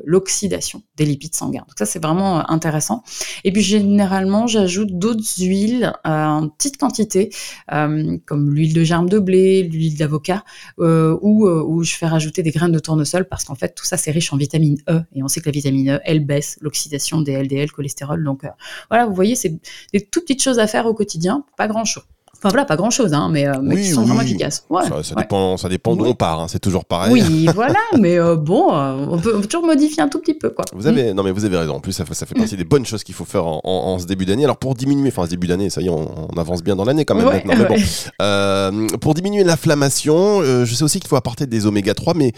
l'oxydation 0.05 0.83
des 0.97 1.05
lipides 1.05 1.35
sanguins. 1.35 1.61
Donc 1.61 1.79
ça, 1.79 1.87
c'est 1.87 2.02
vraiment 2.02 2.49
intéressant. 2.50 3.02
Et 3.45 3.52
puis 3.52 3.62
généralement, 3.62 4.47
j'ajoute 4.47 4.99
d'autres 4.99 5.25
huiles 5.38 5.93
en 6.05 6.49
petite 6.49 6.79
quantité, 6.79 7.31
comme 7.69 8.55
l'huile 8.55 8.75
de 8.75 8.85
germe 8.85 9.09
de 9.09 9.19
blé, 9.19 9.62
l'huile 9.62 9.97
d'avocat, 9.97 10.45
euh, 10.78 11.16
ou 11.21 11.47
euh, 11.47 11.62
où, 11.62 11.83
je 11.83 11.95
fais 11.95 12.07
rajouter 12.07 12.42
des 12.42 12.50
graines 12.50 12.73
de 12.73 12.78
tournesol 12.78 13.26
parce 13.26 13.45
qu'en 13.45 13.54
fait 13.54 13.75
tout 13.75 13.85
ça 13.85 13.97
c'est 13.97 14.11
riche 14.11 14.33
en 14.33 14.37
vitamine 14.37 14.78
E. 14.88 15.00
Et 15.14 15.23
on 15.23 15.28
sait 15.28 15.40
que 15.40 15.47
la 15.47 15.52
vitamine 15.52 15.90
E 15.90 16.00
elle 16.04 16.25
baisse 16.25 16.59
l'oxydation 16.61 17.21
des 17.21 17.42
LDL 17.42 17.71
cholestérol. 17.73 18.23
Donc 18.25 18.45
euh, 18.45 18.49
voilà 18.88 19.07
vous 19.07 19.14
voyez 19.14 19.35
c'est 19.35 19.61
des 19.92 20.00
toutes 20.00 20.25
petites 20.25 20.42
choses 20.42 20.59
à 20.59 20.66
faire 20.66 20.87
au 20.87 20.95
quotidien 20.95 21.45
pas 21.57 21.69
grand 21.69 21.85
chose 21.85 22.04
Enfin 22.42 22.49
voilà, 22.49 22.64
pas 22.64 22.76
grand 22.76 22.88
chose, 22.88 23.12
hein, 23.12 23.28
mais, 23.30 23.47
euh, 23.47 23.52
mais 23.62 23.76
qui 23.76 23.90
sont 23.90 24.02
vraiment 24.02 24.23
efficaces. 24.23 24.64
Ça, 25.02 25.14
dépend, 25.14 25.59
ça 25.59 25.68
dépend 25.68 25.94
d'où 25.94 26.06
on 26.06 26.14
part, 26.14 26.40
hein, 26.40 26.47
c'est 26.49 26.59
toujours 26.59 26.87
pareil. 26.87 27.12
Oui, 27.12 27.47
voilà, 27.54 27.80
mais 27.99 28.18
euh, 28.18 28.35
bon, 28.35 28.75
euh, 28.75 29.04
on 29.11 29.18
peut, 29.18 29.42
toujours 29.42 29.66
modifier 29.66 30.02
un 30.02 30.09
tout 30.09 30.20
petit 30.20 30.32
peu, 30.32 30.49
quoi. 30.49 30.64
Vous 30.73 30.87
avez, 30.87 31.12
non 31.12 31.23
mais 31.23 31.32
vous 31.32 31.44
avez 31.44 31.59
raison. 31.59 31.75
En 31.75 31.80
plus, 31.80 31.92
ça, 31.92 32.04
ça 32.11 32.25
fait 32.25 32.35
partie 32.35 32.56
des 32.56 32.64
bonnes 32.64 32.87
choses 32.87 33.04
qu'il 33.04 33.14
faut 33.14 33.26
faire 33.26 33.47
en, 33.47 33.61
en, 33.62 33.99
ce 33.99 34.06
début 34.06 34.25
d'année. 34.25 34.44
Alors 34.44 34.56
pour 34.56 34.75
diminuer, 34.75 35.09
enfin 35.09 35.26
ce 35.26 35.30
début 35.30 35.49
d'année, 35.49 35.68
ça 35.68 35.82
y 35.82 35.88
est, 35.88 35.90
on, 35.90 36.28
avance 36.38 36.62
bien 36.62 36.76
dans 36.76 36.87
l'année 36.87 37.04
quand 37.04 37.14
même 37.14 37.26
maintenant. 37.26 37.52
Mais 37.59 38.88
bon, 38.88 38.99
pour 38.99 39.12
diminuer 39.12 39.44
l'inflammation, 39.44 40.42
je 40.42 40.75
sais 40.75 40.82
aussi 40.82 40.99
qu'il 40.99 41.09
faut 41.09 41.16
apporter 41.16 41.47
des 41.47 41.66
oméga 41.66 41.92
3, 41.92 42.14
mais 42.14 42.32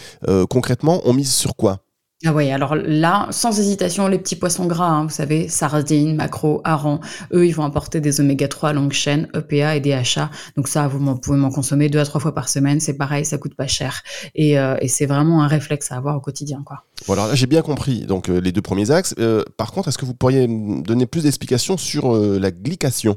concrètement, 0.50 1.00
on 1.04 1.12
mise 1.12 1.32
sur 1.32 1.54
quoi? 1.54 1.78
Ah 2.24 2.32
oui, 2.32 2.50
alors 2.50 2.76
là, 2.76 3.26
sans 3.30 3.58
hésitation, 3.58 4.06
les 4.06 4.18
petits 4.18 4.36
poissons 4.36 4.66
gras, 4.66 4.88
hein, 4.88 5.04
vous 5.04 5.10
savez, 5.10 5.48
sardines, 5.48 6.14
maquereaux, 6.14 6.60
harengs, 6.62 7.00
eux, 7.32 7.46
ils 7.46 7.52
vont 7.52 7.64
apporter 7.64 8.00
des 8.00 8.20
oméga 8.20 8.46
3 8.46 8.72
longue 8.72 8.92
chaîne, 8.92 9.28
EPA 9.34 9.74
et 9.74 9.80
DHA. 9.80 10.30
Donc 10.56 10.68
ça, 10.68 10.86
vous 10.86 11.16
pouvez 11.16 11.36
m'en 11.36 11.50
consommer 11.50 11.88
deux 11.88 11.98
à 11.98 12.04
trois 12.04 12.20
fois 12.20 12.32
par 12.32 12.48
semaine. 12.48 12.78
C'est 12.78 12.96
pareil, 12.96 13.24
ça 13.24 13.38
coûte 13.38 13.54
pas 13.54 13.66
cher. 13.66 14.02
Et, 14.34 14.58
euh, 14.58 14.76
c'est 14.86 15.06
vraiment 15.06 15.42
un 15.42 15.48
réflexe 15.48 15.90
à 15.90 15.96
avoir 15.96 16.16
au 16.16 16.20
quotidien. 16.20 16.62
Quoi. 16.64 16.84
Voilà, 17.06 17.26
là 17.26 17.34
j'ai 17.34 17.46
bien 17.46 17.62
compris 17.62 18.02
donc 18.02 18.28
euh, 18.28 18.40
les 18.40 18.52
deux 18.52 18.62
premiers 18.62 18.90
axes. 18.90 19.14
Euh, 19.18 19.42
par 19.56 19.72
contre, 19.72 19.88
est-ce 19.88 19.98
que 19.98 20.04
vous 20.04 20.14
pourriez 20.14 20.46
donner 20.46 21.06
plus 21.06 21.22
d'explications 21.22 21.76
sur 21.76 22.14
la 22.14 22.50
glycation? 22.50 23.16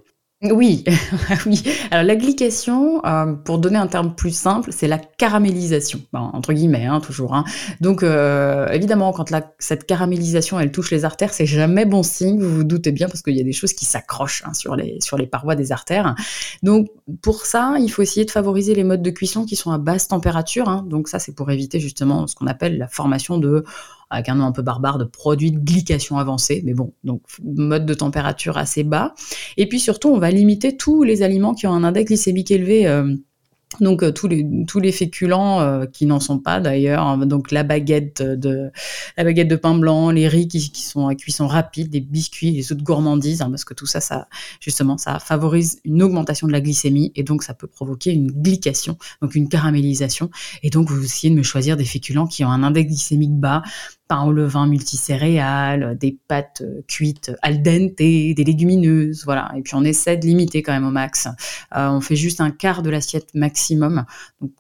Oui, 0.52 0.84
oui. 1.46 1.64
Alors 1.92 2.06
la 2.06 2.16
euh, 2.16 3.34
pour 3.34 3.60
donner 3.60 3.78
un 3.78 3.88
terme 3.88 4.16
plus 4.16 4.36
simple, 4.36 4.72
c'est 4.72 4.88
la 4.88 4.98
caramélisation, 4.98 6.02
entre 6.14 6.54
guillemets, 6.54 6.86
hein, 6.86 7.00
toujours. 7.00 7.36
Hein. 7.36 7.44
Donc 7.82 8.04
euh, 8.04 8.68
évidemment, 8.70 9.12
quand 9.12 9.34
cette 9.60 9.86
caramélisation, 9.86 10.60
touche 10.70 10.92
les 10.92 11.06
artères, 11.06 11.34
c'est 11.34 11.46
jamais 11.46 11.86
bon 11.86 12.04
signe. 12.04 12.40
Vous 12.42 12.56
vous 12.56 12.64
doutez 12.64 12.92
bien 12.92 13.08
parce 13.08 13.22
qu'il 13.22 13.36
y 13.36 13.42
a 13.42 13.44
des 13.44 13.54
choses 13.54 13.74
qui 13.74 13.86
s'accrochent 13.86 14.44
hein, 14.46 14.54
sur 14.54 14.76
les 14.76 15.00
sur 15.02 15.18
les 15.18 15.28
parois 15.28 15.56
des 15.56 15.72
artères. 15.72 16.16
Donc 16.64 16.88
pour 17.22 17.46
ça, 17.46 17.76
il 17.80 17.90
faut 17.90 18.02
essayer 18.02 18.26
de 18.26 18.32
favoriser 18.32 18.76
les 18.76 18.84
modes 18.84 19.02
de 19.02 19.12
cuisson 19.12 19.46
qui 19.46 19.56
sont 19.56 19.72
à 19.72 19.78
basse 19.78 20.08
température. 20.08 20.82
Donc 20.84 21.08
ça, 21.08 21.20
c'est 21.20 21.34
pour 21.34 21.52
éviter 21.52 21.80
justement 21.80 22.28
ce 22.28 22.36
qu'on 22.36 22.48
appelle 22.48 22.78
la 22.78 22.88
formation 22.88 23.38
de 23.38 23.64
avec 24.10 24.30
un 24.30 24.36
nom 24.36 24.46
un 24.46 24.52
peu 24.52 24.62
barbare, 24.62 24.98
de 24.98 25.06
produits 25.06 25.52
de 25.52 25.60
glycation 25.60 26.18
avancée. 26.18 26.62
Mais 26.66 26.74
bon, 26.74 26.94
donc 27.04 27.22
mode 27.44 27.86
de 27.86 27.94
température 27.94 28.58
assez 28.58 28.84
bas. 28.84 29.14
Et 29.58 29.68
puis 29.68 29.80
surtout, 29.80 30.10
on 30.10 30.20
va 30.20 30.32
limiter 30.32 30.78
tous 30.78 31.04
les 31.04 31.24
aliments 31.24 31.54
qui 31.54 31.68
ont 31.68 31.74
un 31.74 31.84
index 31.84 32.08
glycémique 32.08 32.52
élevé. 32.52 32.88
Euh, 32.88 33.16
donc 33.80 34.04
euh, 34.04 34.12
tous 34.12 34.28
les 34.28 34.46
tous 34.68 34.80
les 34.80 34.92
féculents 34.92 35.60
euh, 35.60 35.86
qui 35.86 36.06
n'en 36.06 36.20
sont 36.20 36.40
pas 36.40 36.60
d'ailleurs, 36.60 37.04
hein, 37.04 37.18
donc 37.26 37.52
la 37.52 37.64
baguette 37.64 38.22
de 38.22 38.72
la 39.18 39.24
baguette 39.24 39.48
de 39.48 39.56
pain 39.56 39.76
blanc, 39.76 40.12
les 40.12 40.28
riz 40.28 40.48
qui, 40.48 40.60
sont 40.82 41.08
à 41.08 41.16
cuisson 41.16 41.48
rapide, 41.48 41.94
les 41.94 42.00
biscuits, 42.00 42.52
les 42.52 42.72
autres 42.72 42.84
gourmandises, 42.84 43.42
hein, 43.42 43.50
parce 43.50 43.66
que 43.66 43.74
tout 43.74 43.86
ça, 43.86 44.00
ça 44.00 44.28
justement, 44.60 44.98
ça 44.98 45.20
favorise 45.20 45.80
une 45.84 46.02
augmentation 46.04 46.48
de 46.48 46.52
la 46.52 46.62
glycémie 46.62 47.12
et 47.16 47.24
donc 47.24 47.44
ça 47.44 47.54
peut 47.54 47.68
provoquer 47.68 48.12
une 48.12 48.32
glycation, 48.32 48.98
donc 49.22 49.36
une 49.36 49.50
caramélisation. 49.50 50.30
Et 50.64 50.70
donc 50.70 50.90
vous 50.90 51.04
essayez 51.04 51.32
de 51.32 51.38
me 51.38 51.44
choisir 51.44 51.76
des 51.76 51.86
féculents 51.86 52.28
qui 52.28 52.46
ont 52.46 52.50
un 52.50 52.64
index 52.64 52.88
glycémique 52.88 53.34
bas, 53.34 53.64
pain 54.08 54.24
au 54.24 54.32
levain 54.32 54.68
multicéréales, 54.68 55.98
des 55.98 56.18
pâtes 56.28 56.62
euh, 56.62 56.82
cuites 56.88 57.32
al 57.42 57.62
dente, 57.62 57.96
des 57.98 58.36
légumineuses, 58.38 59.24
voilà. 59.26 59.52
Et 59.56 59.62
puis 59.62 59.74
on 59.76 59.84
essaie 59.84 60.18
de 60.18 60.26
limiter 60.26 60.62
quand 60.62 60.74
même 60.74 60.86
au 60.86 60.92
max. 60.92 61.28
Euh, 61.76 61.90
on 61.90 62.02
fait 62.02 62.16
juste 62.16 62.42
un 62.42 62.52
quart 62.52 62.84
de 62.84 62.90
l'assiette 62.90 63.34
maximum. 63.34 64.06
Donc 64.42 64.52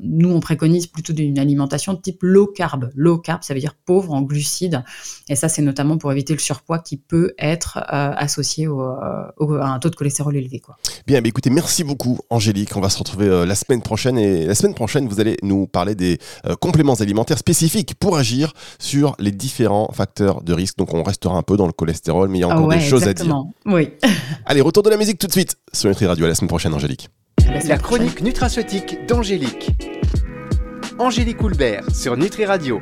nous 0.00 0.30
on 0.30 0.40
préconise 0.40 0.86
plutôt 0.86 1.12
une 1.14 1.38
alimentation 1.38 1.94
de 1.94 2.00
type 2.00 2.18
low 2.22 2.46
carb. 2.46 2.90
Low 2.94 3.18
carb, 3.18 3.42
ça 3.42 3.54
veut 3.54 3.60
dire 3.60 3.74
pauvre 3.74 4.12
en 4.12 4.22
glucides. 4.22 4.82
Et 5.28 5.36
ça 5.36 5.48
c'est 5.48 5.62
notamment 5.62 5.98
pour 5.98 6.12
éviter 6.12 6.32
le 6.32 6.38
surpoids 6.38 6.78
qui 6.78 6.96
peut 6.96 7.34
être 7.38 7.78
euh, 7.92 8.12
associé 8.16 8.66
à 8.66 9.32
un 9.40 9.78
taux 9.80 9.90
de 9.90 9.96
cholestérol 9.96 10.36
élevé. 10.36 10.62
Bien, 11.06 11.20
mais 11.20 11.30
écoutez, 11.30 11.50
merci 11.50 11.82
beaucoup 11.82 12.20
Angélique. 12.30 12.76
On 12.76 12.80
va 12.80 12.88
se 12.88 12.98
retrouver 12.98 13.44
la 13.44 13.54
semaine 13.56 13.82
prochaine 13.82 14.18
et 14.18 14.46
la 14.46 14.54
semaine 14.54 14.74
prochaine 14.74 15.08
vous 15.08 15.18
allez 15.18 15.36
nous 15.42 15.66
parler 15.66 15.96
des 15.96 16.18
compléments 16.60 16.94
alimentaires 16.94 17.38
spécifiques 17.38 17.94
pour 17.96 18.16
agir 18.16 18.52
sur 18.84 19.16
les 19.18 19.32
différents 19.32 19.90
facteurs 19.92 20.42
de 20.42 20.52
risque. 20.52 20.76
Donc 20.76 20.92
on 20.94 21.02
restera 21.02 21.36
un 21.36 21.42
peu 21.42 21.56
dans 21.56 21.66
le 21.66 21.72
cholestérol, 21.72 22.28
mais 22.28 22.38
il 22.38 22.40
y 22.42 22.44
a 22.44 22.48
encore 22.48 22.68
des 22.68 22.80
choses 22.80 23.08
à 23.08 23.14
dire. 23.14 23.44
Oui. 23.66 23.90
Allez, 24.46 24.60
retour 24.60 24.82
de 24.82 24.90
la 24.90 24.96
musique 24.96 25.18
tout 25.18 25.26
de 25.26 25.32
suite 25.32 25.56
sur 25.72 25.88
Nutri 25.88 26.06
Radio. 26.06 26.26
À 26.26 26.28
la 26.28 26.34
semaine 26.34 26.48
prochaine, 26.48 26.74
Angélique. 26.74 27.08
La, 27.66 27.78
chronique 27.78 28.20
nutraceutique 28.20 29.06
d'Angélique. 29.06 29.70
Angélique 30.98 31.42
Houlbert 31.42 31.90
sur 31.94 32.16
Nutri 32.16 32.44
Radio. 32.44 32.80